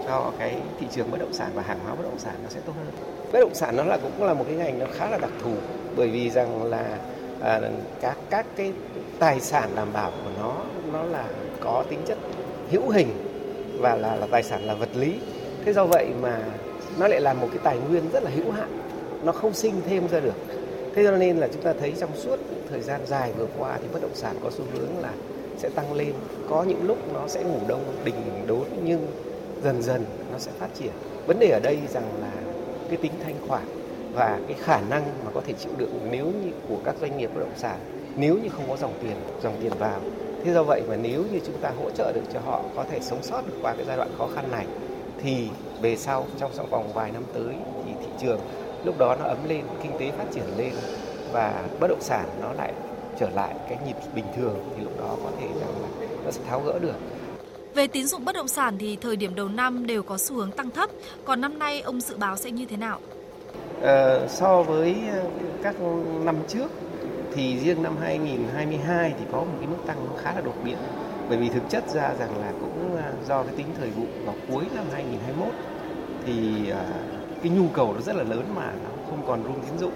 cho 0.08 0.32
cái 0.40 0.56
thị 0.80 0.88
trường 0.92 1.12
bất 1.12 1.20
động 1.20 1.34
sản 1.34 1.52
và 1.54 1.62
hàng 1.62 1.80
hóa 1.84 1.96
bất 1.96 2.04
động 2.04 2.20
sản 2.20 2.36
nó 2.44 2.50
sẽ 2.50 2.60
tốt 2.66 2.74
hơn. 2.78 2.92
Bất 3.34 3.40
động 3.40 3.56
sản 3.56 3.76
nó 3.76 3.84
là 3.84 3.98
cũng 3.98 4.28
là 4.28 4.34
một 4.34 4.44
cái 4.48 4.56
ngành 4.56 4.80
nó 4.80 4.86
khá 4.94 5.10
là 5.10 5.18
đặc 5.18 5.32
thù 5.44 5.54
bởi 5.96 6.08
vì 6.08 6.30
rằng 6.30 6.64
là 6.64 6.98
à, 7.42 7.62
các 8.02 8.18
các 8.30 8.46
cái 8.56 8.74
tài 9.20 9.40
sản 9.40 9.70
đảm 9.76 9.88
bảo 9.94 10.12
của 10.12 10.32
nó 10.40 10.54
nó 10.94 11.04
là 11.04 11.26
có 11.60 11.84
tính 11.90 12.00
chất 12.08 12.18
hữu 12.72 12.90
hình 12.90 13.08
và 13.80 13.96
là 13.96 14.16
là 14.16 14.28
tài 14.32 14.44
sản 14.44 14.64
là 14.64 14.74
vật 14.74 14.90
lý. 14.96 15.20
Thế 15.66 15.74
do 15.74 15.86
vậy 15.86 16.08
mà 16.22 16.40
nó 17.00 17.08
lại 17.08 17.22
là 17.22 17.34
một 17.34 17.48
cái 17.52 17.60
tài 17.64 17.78
nguyên 17.78 18.10
rất 18.12 18.24
là 18.24 18.30
hữu 18.36 18.52
hạn, 18.52 18.80
nó 19.24 19.32
không 19.32 19.54
sinh 19.54 19.82
thêm 19.88 20.08
ra 20.08 20.20
được 20.20 20.36
thế 20.96 21.04
cho 21.04 21.12
nên 21.12 21.38
là 21.38 21.48
chúng 21.54 21.62
ta 21.62 21.74
thấy 21.80 21.94
trong 22.00 22.10
suốt 22.16 22.40
thời 22.70 22.82
gian 22.82 23.02
dài 23.06 23.32
vừa 23.38 23.48
qua 23.58 23.78
thì 23.82 23.88
bất 23.94 24.02
động 24.02 24.16
sản 24.16 24.36
có 24.44 24.50
xu 24.52 24.64
hướng 24.74 25.00
là 25.02 25.12
sẽ 25.58 25.70
tăng 25.70 25.94
lên. 25.94 26.14
Có 26.50 26.64
những 26.64 26.88
lúc 26.88 26.98
nó 27.14 27.28
sẽ 27.28 27.44
ngủ 27.44 27.60
đông 27.68 27.84
đỉnh 28.04 28.48
đốn, 28.48 28.64
nhưng 28.84 29.08
dần 29.64 29.82
dần 29.82 30.06
nó 30.32 30.40
sẽ 30.40 30.52
phát 30.60 30.68
triển. 30.80 30.92
Vấn 31.28 31.40
đề 31.40 31.48
ở 31.48 31.60
đây 31.64 31.78
rằng 31.94 32.04
là 32.22 32.32
cái 32.90 32.98
tính 32.98 33.12
thanh 33.24 33.36
khoản 33.48 33.64
và 34.14 34.40
cái 34.48 34.58
khả 34.60 34.82
năng 34.90 35.04
mà 35.26 35.32
có 35.34 35.42
thể 35.48 35.54
chịu 35.54 35.72
đựng 35.78 36.08
nếu 36.12 36.26
như 36.26 36.52
của 36.70 36.78
các 36.86 36.96
doanh 37.02 37.18
nghiệp 37.18 37.30
bất 37.34 37.40
động 37.40 37.58
sản, 37.58 37.80
nếu 38.16 38.38
như 38.44 38.50
không 38.50 38.70
có 38.70 38.78
dòng 38.78 38.94
tiền 39.02 39.16
dòng 39.44 39.58
tiền 39.62 39.72
vào. 39.80 40.00
Thế 40.44 40.54
do 40.54 40.64
vậy 40.64 40.82
mà 40.90 40.96
nếu 40.96 41.24
như 41.32 41.40
chúng 41.46 41.58
ta 41.62 41.72
hỗ 41.78 41.90
trợ 41.90 42.12
được 42.16 42.24
cho 42.34 42.40
họ, 42.46 42.62
có 42.76 42.86
thể 42.92 43.00
sống 43.02 43.24
sót 43.24 43.48
được 43.48 43.54
qua 43.62 43.74
cái 43.74 43.86
giai 43.86 43.98
đoạn 43.98 44.10
khó 44.18 44.28
khăn 44.36 44.52
này, 44.52 44.66
thì 45.24 45.48
về 45.82 45.98
sau 45.98 46.26
trong 46.40 46.70
vòng 46.70 46.94
vài 46.94 47.12
năm 47.12 47.24
tới 47.34 47.54
thì 47.86 47.92
thị 48.02 48.08
trường 48.22 48.40
lúc 48.86 48.98
đó 48.98 49.16
nó 49.20 49.26
ấm 49.26 49.38
lên 49.48 49.66
kinh 49.84 49.92
tế 50.00 50.12
phát 50.12 50.26
triển 50.34 50.46
lên 50.58 50.74
và 51.32 51.64
bất 51.80 51.88
động 51.88 52.02
sản 52.02 52.26
nó 52.42 52.54
lại 52.54 52.74
trở 53.20 53.30
lại 53.30 53.56
cái 53.70 53.78
nhịp 53.86 53.96
bình 54.16 54.26
thường 54.36 54.56
thì 54.78 54.84
lúc 54.84 55.00
đó 55.00 55.16
có 55.24 55.32
thể 55.40 55.48
rằng 55.48 55.82
là 55.82 56.08
nó 56.26 56.32
sẽ 56.32 56.42
tháo 56.50 56.62
gỡ 56.62 56.80
được 56.80 56.96
về 57.76 57.88
tín 57.88 58.08
dụng 58.08 58.26
bất 58.26 58.36
động 58.36 58.48
sản 58.48 58.78
thì 58.80 58.96
thời 58.96 59.16
điểm 59.16 59.36
đầu 59.36 59.48
năm 59.48 59.88
đều 59.88 60.04
có 60.04 60.18
xu 60.18 60.36
hướng 60.36 60.52
tăng 60.52 60.72
thấp, 60.72 60.90
còn 61.26 61.42
năm 61.42 61.60
nay 61.60 61.82
ông 61.82 62.02
dự 62.02 62.18
báo 62.18 62.38
sẽ 62.38 62.52
như 62.52 62.66
thế 62.66 62.78
nào? 62.78 63.00
Uh, 63.78 64.30
so 64.30 64.64
với 64.64 64.96
các 65.64 65.76
năm 66.24 66.36
trước 66.48 66.72
thì 67.34 67.60
riêng 67.60 67.84
năm 67.84 67.98
2022 68.02 69.14
thì 69.20 69.26
có 69.32 69.38
một 69.38 69.56
cái 69.60 69.68
mức 69.68 69.78
tăng 69.88 69.98
nó 70.06 70.22
khá 70.22 70.34
là 70.36 70.42
đột 70.42 70.56
biến 70.64 70.78
bởi 71.30 71.38
vì 71.38 71.50
thực 71.50 71.70
chất 71.70 71.84
ra 71.90 72.14
rằng 72.20 72.38
là 72.40 72.52
cũng 72.60 72.98
do 73.28 73.44
cái 73.44 73.54
tính 73.58 73.68
thời 73.80 73.90
vụ 73.90 74.06
vào 74.26 74.36
cuối 74.48 74.64
năm 74.76 74.86
2021 74.94 75.54
thì 76.26 76.72
uh, 76.72 76.78
cái 77.44 77.52
nhu 77.52 77.68
cầu 77.74 77.94
nó 77.94 78.02
rất 78.02 78.16
là 78.16 78.24
lớn 78.24 78.46
mà 78.56 78.72
nó 78.84 78.90
không 79.10 79.24
còn 79.28 79.44
room 79.44 79.62
tín 79.62 79.80
dụng. 79.80 79.94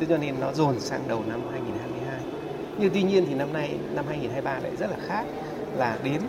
Thế 0.00 0.06
cho 0.08 0.18
nên 0.18 0.40
nó 0.40 0.52
dồn 0.52 0.80
sang 0.80 1.08
đầu 1.08 1.22
năm 1.28 1.40
2022 1.52 2.20
nhưng 2.78 2.90
tuy 2.94 3.02
nhiên 3.02 3.24
thì 3.28 3.34
năm 3.34 3.52
nay 3.52 3.78
năm 3.94 4.06
2023 4.06 4.60
lại 4.60 4.76
rất 4.76 4.90
là 4.90 4.96
khác 5.06 5.24
là 5.76 5.98
đến 6.04 6.20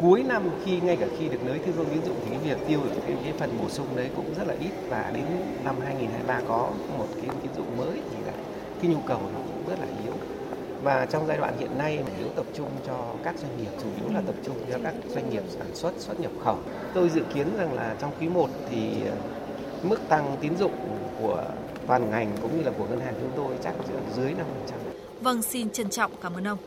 cuối 0.00 0.22
năm 0.22 0.50
khi 0.64 0.80
ngay 0.80 0.96
cả 0.96 1.06
khi 1.18 1.28
được 1.28 1.42
nới 1.42 1.58
thêm 1.58 1.74
room 1.76 1.86
tín 1.90 2.04
dụng 2.04 2.16
thì 2.24 2.30
cái 2.30 2.38
việc 2.38 2.66
tiêu 2.66 2.80
được 2.84 2.92
cái, 3.06 3.16
cái 3.24 3.32
phần 3.38 3.58
bổ 3.58 3.68
sung 3.68 3.96
đấy 3.96 4.10
cũng 4.16 4.34
rất 4.34 4.46
là 4.46 4.54
ít. 4.60 4.72
Và 4.88 5.10
đến 5.14 5.24
năm 5.64 5.80
2023 5.80 6.40
có 6.48 6.72
một 6.98 7.08
cái 7.20 7.30
tín 7.42 7.50
dụng 7.54 7.76
mới 7.76 8.02
thì 8.10 8.16
là 8.26 8.32
cái 8.80 8.90
nhu 8.90 9.00
cầu 9.00 9.30
nó 9.32 9.38
cũng 9.38 9.64
rất 9.68 9.80
là 9.80 9.86
yếu. 10.02 10.12
Và 10.82 11.06
trong 11.06 11.26
giai 11.26 11.38
đoạn 11.38 11.56
hiện 11.58 11.78
nay 11.78 12.02
mà 12.04 12.10
nếu 12.18 12.28
tập 12.36 12.46
trung 12.52 12.80
cho 12.82 13.16
các 13.22 13.38
doanh 13.38 13.56
nghiệp 13.56 13.70
chủ 13.78 13.88
yếu 13.96 14.08
là 14.10 14.22
tập 14.26 14.36
trung 14.42 14.56
cho 14.70 14.78
các 14.78 14.94
doanh 15.06 15.30
nghiệp 15.30 15.42
sản 15.48 15.74
xuất 15.74 15.94
xuất 15.98 16.20
nhập 16.20 16.32
khẩu. 16.38 16.58
Tôi 16.92 17.08
dự 17.10 17.24
kiến 17.34 17.56
rằng 17.56 17.72
là 17.72 17.96
trong 17.98 18.12
quý 18.20 18.28
1 18.28 18.50
thì 18.70 19.04
mức 19.82 19.98
tăng 20.08 20.36
tín 20.40 20.56
dụng 20.56 20.72
của 21.20 21.44
toàn 21.86 22.10
ngành 22.10 22.36
cũng 22.42 22.56
như 22.56 22.62
là 22.62 22.72
của 22.78 22.86
ngân 22.86 23.00
hàng 23.00 23.14
chúng 23.20 23.32
tôi 23.36 23.56
chắc 23.64 23.74
dưới 24.16 24.32
5%. 24.32 24.36
Vâng, 25.20 25.42
xin 25.42 25.70
trân 25.70 25.90
trọng 25.90 26.12
cảm 26.22 26.34
ơn 26.34 26.46
ông. 26.46 26.58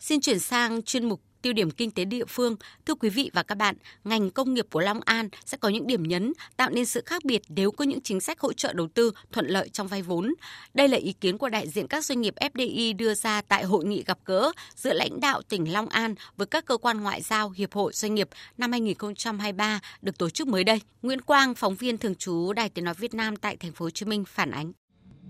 Xin 0.00 0.20
chuyển 0.20 0.38
sang 0.38 0.82
chuyên 0.82 1.08
mục 1.08 1.20
tiêu 1.42 1.52
điểm 1.52 1.70
kinh 1.70 1.90
tế 1.90 2.04
địa 2.04 2.24
phương. 2.24 2.56
Thưa 2.86 2.94
quý 2.94 3.08
vị 3.08 3.30
và 3.34 3.42
các 3.42 3.54
bạn, 3.54 3.76
ngành 4.04 4.30
công 4.30 4.54
nghiệp 4.54 4.66
của 4.70 4.80
Long 4.80 5.00
An 5.04 5.28
sẽ 5.44 5.56
có 5.56 5.68
những 5.68 5.86
điểm 5.86 6.02
nhấn 6.02 6.32
tạo 6.56 6.70
nên 6.70 6.86
sự 6.86 7.02
khác 7.06 7.24
biệt 7.24 7.42
nếu 7.48 7.70
có 7.70 7.84
những 7.84 8.00
chính 8.00 8.20
sách 8.20 8.40
hỗ 8.40 8.52
trợ 8.52 8.72
đầu 8.72 8.88
tư 8.94 9.12
thuận 9.32 9.46
lợi 9.46 9.68
trong 9.68 9.88
vay 9.88 10.02
vốn. 10.02 10.34
Đây 10.74 10.88
là 10.88 10.96
ý 10.96 11.12
kiến 11.12 11.38
của 11.38 11.48
đại 11.48 11.68
diện 11.68 11.88
các 11.88 12.04
doanh 12.04 12.20
nghiệp 12.20 12.34
FDI 12.40 12.96
đưa 12.96 13.14
ra 13.14 13.42
tại 13.42 13.64
hội 13.64 13.84
nghị 13.84 14.02
gặp 14.02 14.18
gỡ 14.24 14.52
giữa 14.76 14.92
lãnh 14.92 15.20
đạo 15.20 15.42
tỉnh 15.42 15.72
Long 15.72 15.88
An 15.88 16.14
với 16.36 16.46
các 16.46 16.64
cơ 16.64 16.76
quan 16.76 17.00
ngoại 17.00 17.22
giao 17.22 17.50
Hiệp 17.50 17.72
hội 17.72 17.92
Doanh 17.92 18.14
nghiệp 18.14 18.28
năm 18.58 18.72
2023 18.72 19.80
được 20.02 20.18
tổ 20.18 20.30
chức 20.30 20.48
mới 20.48 20.64
đây. 20.64 20.80
Nguyễn 21.02 21.20
Quang, 21.20 21.54
phóng 21.54 21.74
viên 21.74 21.98
thường 21.98 22.14
trú 22.14 22.52
Đài 22.52 22.68
Tiếng 22.68 22.84
nói 22.84 22.94
Việt 22.94 23.14
Nam 23.14 23.36
tại 23.36 23.56
thành 23.56 23.72
phố 23.72 23.84
Hồ 23.84 23.90
Chí 23.90 24.06
Minh 24.06 24.24
phản 24.24 24.50
ánh. 24.50 24.79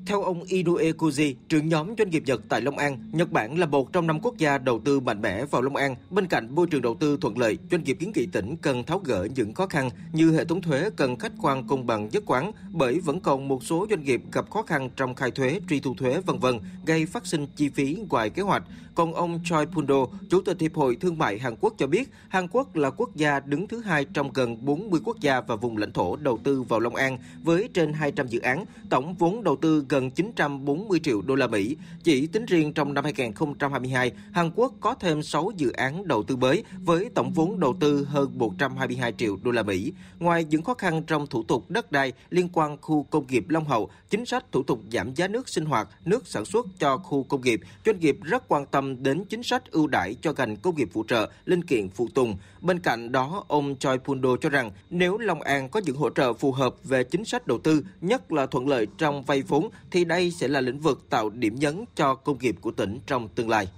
Theo 0.06 0.22
ông 0.22 0.42
Inoue 0.42 0.92
Koji, 0.92 1.34
trưởng 1.48 1.68
nhóm 1.68 1.94
doanh 1.98 2.10
nghiệp 2.10 2.22
Nhật 2.26 2.40
tại 2.48 2.60
Long 2.60 2.78
An, 2.78 2.98
Nhật 3.12 3.32
Bản 3.32 3.58
là 3.58 3.66
một 3.66 3.92
trong 3.92 4.06
năm 4.06 4.20
quốc 4.22 4.36
gia 4.38 4.58
đầu 4.58 4.80
tư 4.84 5.00
mạnh 5.00 5.22
mẽ 5.22 5.44
vào 5.44 5.62
Long 5.62 5.76
An. 5.76 5.96
Bên 6.10 6.26
cạnh 6.26 6.54
môi 6.54 6.66
trường 6.66 6.82
đầu 6.82 6.96
tư 7.00 7.18
thuận 7.20 7.38
lợi, 7.38 7.58
doanh 7.70 7.84
nghiệp 7.84 7.96
kiến 8.00 8.12
nghị 8.14 8.26
tỉnh 8.26 8.56
cần 8.56 8.84
tháo 8.84 8.98
gỡ 8.98 9.28
những 9.34 9.54
khó 9.54 9.66
khăn 9.66 9.90
như 10.12 10.32
hệ 10.32 10.44
thống 10.44 10.62
thuế 10.62 10.90
cần 10.96 11.18
khách 11.18 11.32
quan 11.42 11.66
công 11.68 11.86
bằng 11.86 12.08
nhất 12.12 12.22
quán, 12.26 12.52
bởi 12.72 13.00
vẫn 13.00 13.20
còn 13.20 13.48
một 13.48 13.64
số 13.64 13.86
doanh 13.90 14.04
nghiệp 14.04 14.22
gặp 14.32 14.50
khó 14.50 14.62
khăn 14.62 14.90
trong 14.96 15.14
khai 15.14 15.30
thuế, 15.30 15.60
truy 15.68 15.80
thu 15.80 15.94
thuế 15.94 16.20
vân 16.26 16.38
vân, 16.38 16.58
gây 16.86 17.06
phát 17.06 17.26
sinh 17.26 17.46
chi 17.56 17.68
phí 17.68 17.98
ngoài 18.08 18.30
kế 18.30 18.42
hoạch. 18.42 18.62
Còn 18.94 19.14
ông 19.14 19.40
Choi 19.44 19.66
Pundo, 19.66 20.06
Chủ 20.30 20.40
tịch 20.40 20.60
Hiệp 20.60 20.74
hội 20.74 20.96
Thương 20.96 21.18
mại 21.18 21.38
Hàn 21.38 21.54
Quốc 21.60 21.74
cho 21.78 21.86
biết, 21.86 22.10
Hàn 22.28 22.48
Quốc 22.48 22.76
là 22.76 22.90
quốc 22.90 23.16
gia 23.16 23.40
đứng 23.40 23.68
thứ 23.68 23.80
hai 23.80 24.04
trong 24.04 24.32
gần 24.32 24.64
40 24.64 25.00
quốc 25.04 25.20
gia 25.20 25.40
và 25.40 25.56
vùng 25.56 25.76
lãnh 25.76 25.92
thổ 25.92 26.16
đầu 26.16 26.38
tư 26.44 26.62
vào 26.62 26.80
Long 26.80 26.94
An 26.94 27.18
với 27.42 27.68
trên 27.74 27.92
200 27.92 28.26
dự 28.26 28.40
án, 28.40 28.64
tổng 28.90 29.14
vốn 29.14 29.44
đầu 29.44 29.56
tư 29.56 29.84
gần 29.90 30.10
940 30.10 31.00
triệu 31.02 31.22
đô 31.22 31.34
la 31.34 31.46
Mỹ. 31.46 31.76
Chỉ 32.02 32.26
tính 32.26 32.46
riêng 32.46 32.72
trong 32.72 32.94
năm 32.94 33.04
2022, 33.04 34.12
Hàn 34.32 34.50
Quốc 34.54 34.72
có 34.80 34.94
thêm 34.94 35.22
6 35.22 35.50
dự 35.56 35.72
án 35.72 36.08
đầu 36.08 36.22
tư 36.22 36.36
mới 36.36 36.64
với 36.84 37.10
tổng 37.14 37.32
vốn 37.34 37.60
đầu 37.60 37.76
tư 37.80 38.04
hơn 38.04 38.30
122 38.34 39.12
triệu 39.12 39.36
đô 39.42 39.50
la 39.50 39.62
Mỹ. 39.62 39.92
Ngoài 40.18 40.44
những 40.44 40.62
khó 40.62 40.74
khăn 40.74 41.02
trong 41.06 41.26
thủ 41.26 41.42
tục 41.42 41.70
đất 41.70 41.92
đai 41.92 42.12
liên 42.30 42.48
quan 42.52 42.76
khu 42.80 43.02
công 43.10 43.26
nghiệp 43.26 43.48
Long 43.48 43.64
Hậu, 43.64 43.90
chính 44.10 44.26
sách 44.26 44.52
thủ 44.52 44.62
tục 44.62 44.80
giảm 44.92 45.14
giá 45.14 45.28
nước 45.28 45.48
sinh 45.48 45.64
hoạt, 45.64 45.88
nước 46.04 46.26
sản 46.26 46.44
xuất 46.44 46.66
cho 46.78 46.96
khu 46.96 47.22
công 47.22 47.40
nghiệp, 47.40 47.60
doanh 47.86 48.00
nghiệp 48.00 48.18
rất 48.22 48.48
quan 48.48 48.66
tâm 48.66 49.02
đến 49.02 49.24
chính 49.24 49.42
sách 49.42 49.70
ưu 49.70 49.86
đãi 49.86 50.16
cho 50.22 50.32
ngành 50.32 50.56
công 50.56 50.76
nghiệp 50.76 50.88
phụ 50.92 51.04
trợ, 51.08 51.30
linh 51.44 51.64
kiện 51.64 51.88
phụ 51.88 52.08
tùng. 52.14 52.36
Bên 52.60 52.78
cạnh 52.78 53.12
đó, 53.12 53.44
ông 53.48 53.76
Choi 53.76 53.98
Pundo 53.98 54.36
cho 54.40 54.48
rằng 54.48 54.70
nếu 54.90 55.18
Long 55.18 55.42
An 55.42 55.68
có 55.68 55.80
những 55.84 55.96
hỗ 55.96 56.10
trợ 56.10 56.32
phù 56.32 56.52
hợp 56.52 56.74
về 56.84 57.04
chính 57.04 57.24
sách 57.24 57.46
đầu 57.46 57.58
tư, 57.58 57.84
nhất 58.00 58.32
là 58.32 58.46
thuận 58.46 58.68
lợi 58.68 58.86
trong 58.98 59.24
vay 59.24 59.42
vốn, 59.42 59.68
thì 59.90 60.04
đây 60.04 60.30
sẽ 60.30 60.48
là 60.48 60.60
lĩnh 60.60 60.80
vực 60.80 61.00
tạo 61.10 61.30
điểm 61.30 61.54
nhấn 61.58 61.84
cho 61.94 62.14
công 62.14 62.38
nghiệp 62.38 62.56
của 62.60 62.70
tỉnh 62.70 63.00
trong 63.06 63.28
tương 63.28 63.48
lai. 63.48 63.68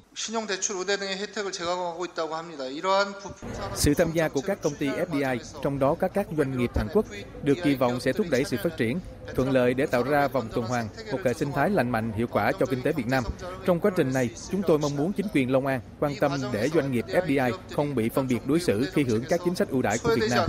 Sự 3.74 3.94
tham 3.94 4.10
gia 4.12 4.28
của 4.28 4.40
các 4.40 4.62
công 4.62 4.74
ty 4.74 4.88
FDI, 4.88 5.38
trong 5.62 5.78
đó 5.78 5.94
có 5.94 6.08
các 6.08 6.26
doanh 6.36 6.58
nghiệp 6.58 6.70
Hàn 6.76 6.86
Quốc, 6.92 7.06
được 7.42 7.54
kỳ 7.64 7.74
vọng 7.74 8.00
sẽ 8.00 8.12
thúc 8.12 8.26
đẩy 8.30 8.44
sự 8.44 8.56
phát 8.62 8.76
triển, 8.76 9.00
thuận 9.34 9.50
lợi 9.50 9.74
để 9.74 9.86
tạo 9.86 10.02
ra 10.02 10.28
vòng 10.28 10.48
tuần 10.54 10.66
hoàn, 10.66 10.88
một 11.12 11.18
hệ 11.24 11.34
sinh 11.34 11.52
thái 11.52 11.70
lành 11.70 11.90
mạnh, 11.90 12.12
hiệu 12.12 12.26
quả 12.26 12.52
cho 12.60 12.66
kinh 12.66 12.82
tế 12.82 12.92
Việt 12.92 13.06
Nam. 13.06 13.24
Trong 13.66 13.80
quá 13.80 13.90
trình 13.96 14.12
này, 14.12 14.30
chúng 14.50 14.62
tôi 14.62 14.78
mong 14.78 14.96
muốn 14.96 15.12
chính 15.12 15.26
quyền 15.34 15.52
Long 15.52 15.66
An 15.66 15.80
quan 16.00 16.12
tâm 16.20 16.32
để 16.52 16.68
doanh 16.74 16.92
nghiệp 16.92 17.04
FDI 17.08 17.52
không 17.76 17.94
bị 17.94 18.08
phân 18.08 18.28
biệt 18.28 18.46
đối 18.46 18.60
xử 18.60 18.90
khi 18.92 19.04
hưởng 19.04 19.24
các 19.28 19.40
chính 19.44 19.54
sách 19.54 19.68
ưu 19.68 19.82
đãi 19.82 19.98
của 19.98 20.16
Việt 20.16 20.30
Nam. 20.30 20.48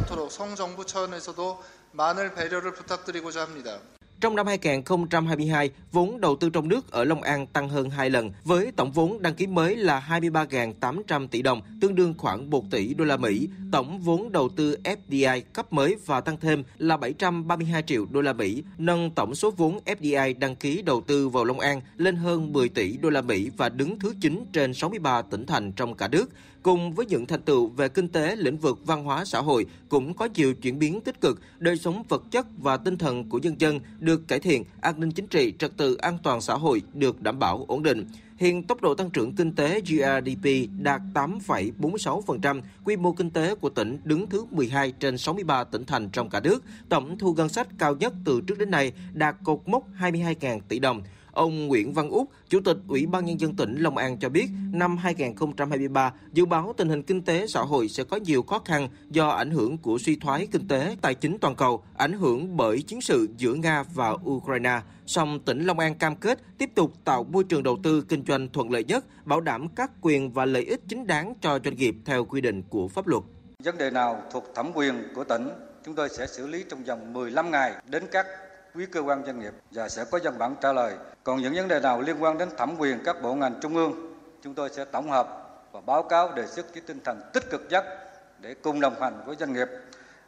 Trong 4.23 4.35
năm 4.35 4.47
2022, 4.47 5.69
vốn 5.91 6.21
đầu 6.21 6.35
tư 6.35 6.49
trong 6.49 6.67
nước 6.67 6.91
ở 6.91 7.03
Long 7.03 7.21
An 7.21 7.47
tăng 7.47 7.69
hơn 7.69 7.89
2 7.89 8.09
lần 8.09 8.31
với 8.43 8.71
tổng 8.75 8.91
vốn 8.91 9.21
đăng 9.21 9.33
ký 9.33 9.47
mới 9.47 9.75
là 9.75 10.07
23.800 10.09 11.27
tỷ 11.27 11.41
đồng, 11.41 11.61
tương 11.81 11.95
đương 11.95 12.13
khoảng 12.17 12.49
1 12.49 12.71
tỷ 12.71 12.93
đô 12.93 13.05
la 13.05 13.17
Mỹ. 13.17 13.49
Tổng 13.71 13.99
vốn 13.99 14.31
đầu 14.31 14.49
tư 14.49 14.77
FDI 14.83 15.41
cấp 15.53 15.73
mới 15.73 15.95
và 16.05 16.21
tăng 16.21 16.37
thêm 16.37 16.63
là 16.77 16.97
732 16.97 17.83
triệu 17.83 18.05
đô 18.11 18.21
la 18.21 18.33
Mỹ, 18.33 18.63
nâng 18.77 19.11
tổng 19.11 19.35
số 19.35 19.51
vốn 19.51 19.79
FDI 19.85 20.39
đăng 20.39 20.55
ký 20.55 20.81
đầu 20.81 21.01
tư 21.01 21.29
vào 21.29 21.45
Long 21.45 21.59
An 21.59 21.81
lên 21.97 22.15
hơn 22.15 22.53
10 22.53 22.69
tỷ 22.69 22.97
đô 22.97 23.09
la 23.09 23.21
Mỹ 23.21 23.49
và 23.57 23.69
đứng 23.69 23.99
thứ 23.99 24.13
9 24.21 24.45
trên 24.53 24.73
63 24.73 25.21
tỉnh 25.21 25.45
thành 25.45 25.71
trong 25.71 25.93
cả 25.95 26.07
nước. 26.07 26.29
Cùng 26.63 26.93
với 26.93 27.05
những 27.05 27.25
thành 27.25 27.41
tựu 27.41 27.67
về 27.67 27.89
kinh 27.89 28.07
tế, 28.07 28.35
lĩnh 28.35 28.57
vực 28.57 28.79
văn 28.85 29.03
hóa 29.03 29.25
xã 29.25 29.39
hội 29.39 29.65
cũng 29.89 30.13
có 30.13 30.27
nhiều 30.35 30.53
chuyển 30.53 30.79
biến 30.79 31.01
tích 31.01 31.21
cực, 31.21 31.41
đời 31.59 31.77
sống 31.77 32.03
vật 32.09 32.23
chất 32.31 32.45
và 32.57 32.77
tinh 32.77 32.97
thần 32.97 33.29
của 33.29 33.37
nhân 33.37 33.55
dân 33.59 33.79
được 33.99 34.27
cải 34.27 34.39
thiện, 34.39 34.63
an 34.81 34.99
ninh 34.99 35.11
chính 35.11 35.27
trị, 35.27 35.53
trật 35.59 35.77
tự 35.77 35.95
an 35.95 36.17
toàn 36.23 36.41
xã 36.41 36.53
hội 36.53 36.81
được 36.93 37.21
đảm 37.21 37.39
bảo 37.39 37.65
ổn 37.67 37.83
định. 37.83 38.05
Hiện 38.37 38.63
tốc 38.63 38.81
độ 38.81 38.95
tăng 38.95 39.09
trưởng 39.09 39.35
kinh 39.35 39.55
tế 39.55 39.81
GRDP 39.81 40.49
đạt 40.79 41.01
8,46%, 41.13 42.61
quy 42.85 42.97
mô 42.97 43.13
kinh 43.13 43.29
tế 43.29 43.55
của 43.55 43.69
tỉnh 43.69 43.99
đứng 44.03 44.29
thứ 44.29 44.45
12 44.51 44.91
trên 44.91 45.17
63 45.17 45.63
tỉnh 45.63 45.85
thành 45.85 46.09
trong 46.09 46.29
cả 46.29 46.39
nước, 46.39 46.63
tổng 46.89 47.17
thu 47.17 47.33
ngân 47.33 47.49
sách 47.49 47.67
cao 47.77 47.95
nhất 47.95 48.13
từ 48.25 48.41
trước 48.41 48.57
đến 48.57 48.71
nay 48.71 48.91
đạt 49.13 49.35
cột 49.43 49.61
mốc 49.65 49.83
22.000 49.99 50.59
tỷ 50.67 50.79
đồng. 50.79 51.01
Ông 51.33 51.67
Nguyễn 51.67 51.93
Văn 51.93 52.09
Úc, 52.09 52.29
Chủ 52.49 52.59
tịch 52.65 52.77
Ủy 52.87 53.05
ban 53.05 53.25
Nhân 53.25 53.39
dân 53.39 53.55
tỉnh 53.55 53.75
Long 53.75 53.97
An 53.97 54.17
cho 54.17 54.29
biết, 54.29 54.47
năm 54.73 54.97
2023, 54.97 56.13
dự 56.33 56.45
báo 56.45 56.73
tình 56.77 56.89
hình 56.89 57.03
kinh 57.03 57.21
tế 57.21 57.47
xã 57.47 57.61
hội 57.61 57.89
sẽ 57.89 58.03
có 58.03 58.17
nhiều 58.17 58.43
khó 58.43 58.61
khăn 58.65 58.89
do 59.09 59.29
ảnh 59.29 59.51
hưởng 59.51 59.77
của 59.77 59.97
suy 59.97 60.15
thoái 60.15 60.47
kinh 60.51 60.67
tế, 60.67 60.95
tài 61.01 61.15
chính 61.15 61.37
toàn 61.39 61.55
cầu, 61.55 61.83
ảnh 61.97 62.13
hưởng 62.13 62.57
bởi 62.57 62.81
chiến 62.81 63.01
sự 63.01 63.27
giữa 63.37 63.53
Nga 63.53 63.83
và 63.83 64.15
Ukraine. 64.29 64.81
Song 65.05 65.39
tỉnh 65.45 65.65
Long 65.65 65.79
An 65.79 65.95
cam 65.95 66.15
kết 66.15 66.39
tiếp 66.57 66.69
tục 66.75 66.93
tạo 67.05 67.23
môi 67.23 67.43
trường 67.43 67.63
đầu 67.63 67.77
tư 67.83 68.01
kinh 68.01 68.23
doanh 68.27 68.49
thuận 68.49 68.71
lợi 68.71 68.83
nhất, 68.83 69.05
bảo 69.25 69.41
đảm 69.41 69.67
các 69.75 69.91
quyền 70.01 70.31
và 70.31 70.45
lợi 70.45 70.63
ích 70.63 70.81
chính 70.87 71.07
đáng 71.07 71.33
cho 71.41 71.59
doanh 71.63 71.75
nghiệp 71.75 71.95
theo 72.05 72.25
quy 72.25 72.41
định 72.41 72.63
của 72.69 72.87
pháp 72.87 73.07
luật. 73.07 73.23
Vấn 73.63 73.77
đề 73.77 73.89
nào 73.89 74.21
thuộc 74.31 74.43
thẩm 74.55 74.71
quyền 74.73 75.03
của 75.15 75.23
tỉnh, 75.23 75.49
chúng 75.85 75.95
tôi 75.95 76.09
sẽ 76.09 76.27
xử 76.27 76.47
lý 76.47 76.63
trong 76.69 76.83
vòng 76.83 77.13
15 77.13 77.51
ngày 77.51 77.73
đến 77.87 78.03
các 78.11 78.25
quý 78.75 78.85
cơ 78.85 79.01
quan 79.01 79.25
doanh 79.25 79.39
nghiệp 79.39 79.53
và 79.71 79.89
sẽ 79.89 80.05
có 80.11 80.19
văn 80.23 80.37
bản 80.37 80.55
trả 80.61 80.73
lời. 80.73 80.95
Còn 81.23 81.41
những 81.41 81.53
vấn 81.53 81.67
đề 81.67 81.79
nào 81.79 82.01
liên 82.01 82.23
quan 82.23 82.37
đến 82.37 82.49
thẩm 82.57 82.75
quyền 82.77 82.99
các 83.05 83.21
bộ 83.21 83.35
ngành 83.35 83.55
trung 83.61 83.75
ương, 83.75 84.15
chúng 84.43 84.53
tôi 84.53 84.69
sẽ 84.69 84.85
tổng 84.85 85.09
hợp 85.09 85.27
và 85.71 85.81
báo 85.81 86.03
cáo 86.03 86.31
đề 86.31 86.47
xuất 86.47 86.73
với 86.73 86.81
tinh 86.87 86.99
thần 87.03 87.21
tích 87.33 87.43
cực 87.49 87.61
nhất 87.69 87.85
để 88.39 88.53
cùng 88.53 88.81
đồng 88.81 89.01
hành 89.01 89.23
với 89.25 89.35
doanh 89.35 89.53
nghiệp. 89.53 89.67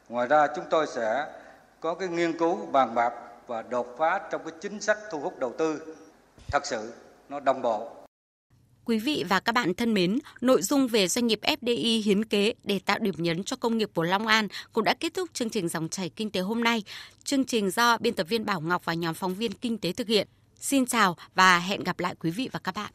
Ngoài 0.10 0.28
ra 0.28 0.48
chúng 0.56 0.66
tôi 0.70 0.88
sẽ 0.88 1.34
có 1.80 1.94
cái 1.94 2.08
nghiên 2.08 2.38
cứu 2.38 2.66
bàn 2.72 2.96
bạc 2.96 3.14
và 3.48 3.62
đột 3.62 3.96
phá 3.98 4.22
trong 4.32 4.44
cái 4.44 4.54
chính 4.62 4.82
sách 4.82 4.98
thu 5.12 5.20
hút 5.20 5.40
đầu 5.40 5.54
tư 5.58 5.96
thật 6.52 6.66
sự 6.66 6.94
nó 7.30 7.40
đồng 7.40 7.62
bộ 7.62 8.05
Quý 8.86 9.00
vị 9.00 9.24
và 9.30 9.40
các 9.40 9.52
bạn 9.52 9.74
thân 9.74 9.94
mến, 9.94 10.20
nội 10.42 10.62
dung 10.62 10.88
về 10.88 11.08
doanh 11.08 11.28
nghiệp 11.28 11.40
FDI 11.42 12.04
hiến 12.04 12.26
kế 12.26 12.54
để 12.64 12.80
tạo 12.86 13.00
điểm 13.00 13.16
nhấn 13.18 13.44
cho 13.44 13.56
công 13.56 13.78
nghiệp 13.78 13.90
của 13.94 14.04
Long 14.04 14.28
An 14.28 14.48
cũng 14.74 14.84
đã 14.84 14.94
kết 14.94 15.14
thúc 15.14 15.30
chương 15.34 15.50
trình 15.50 15.68
dòng 15.68 15.90
chảy 15.90 16.10
kinh 16.10 16.30
tế 16.30 16.40
hôm 16.40 16.64
nay. 16.64 16.84
Chương 17.24 17.46
trình 17.46 17.70
do 17.70 17.98
biên 17.98 18.14
tập 18.14 18.28
viên 18.30 18.46
Bảo 18.46 18.62
Ngọc 18.62 18.86
và 18.86 18.94
nhóm 18.94 19.14
phóng 19.14 19.36
viên 19.36 19.52
kinh 19.52 19.78
tế 19.78 19.92
thực 19.92 20.08
hiện. 20.08 20.28
Xin 20.60 20.86
chào 20.86 21.18
và 21.36 21.60
hẹn 21.60 21.84
gặp 21.84 22.00
lại 22.00 22.16
quý 22.20 22.32
vị 22.32 22.50
và 22.52 22.60
các 22.60 22.76
bạn. 22.76 22.92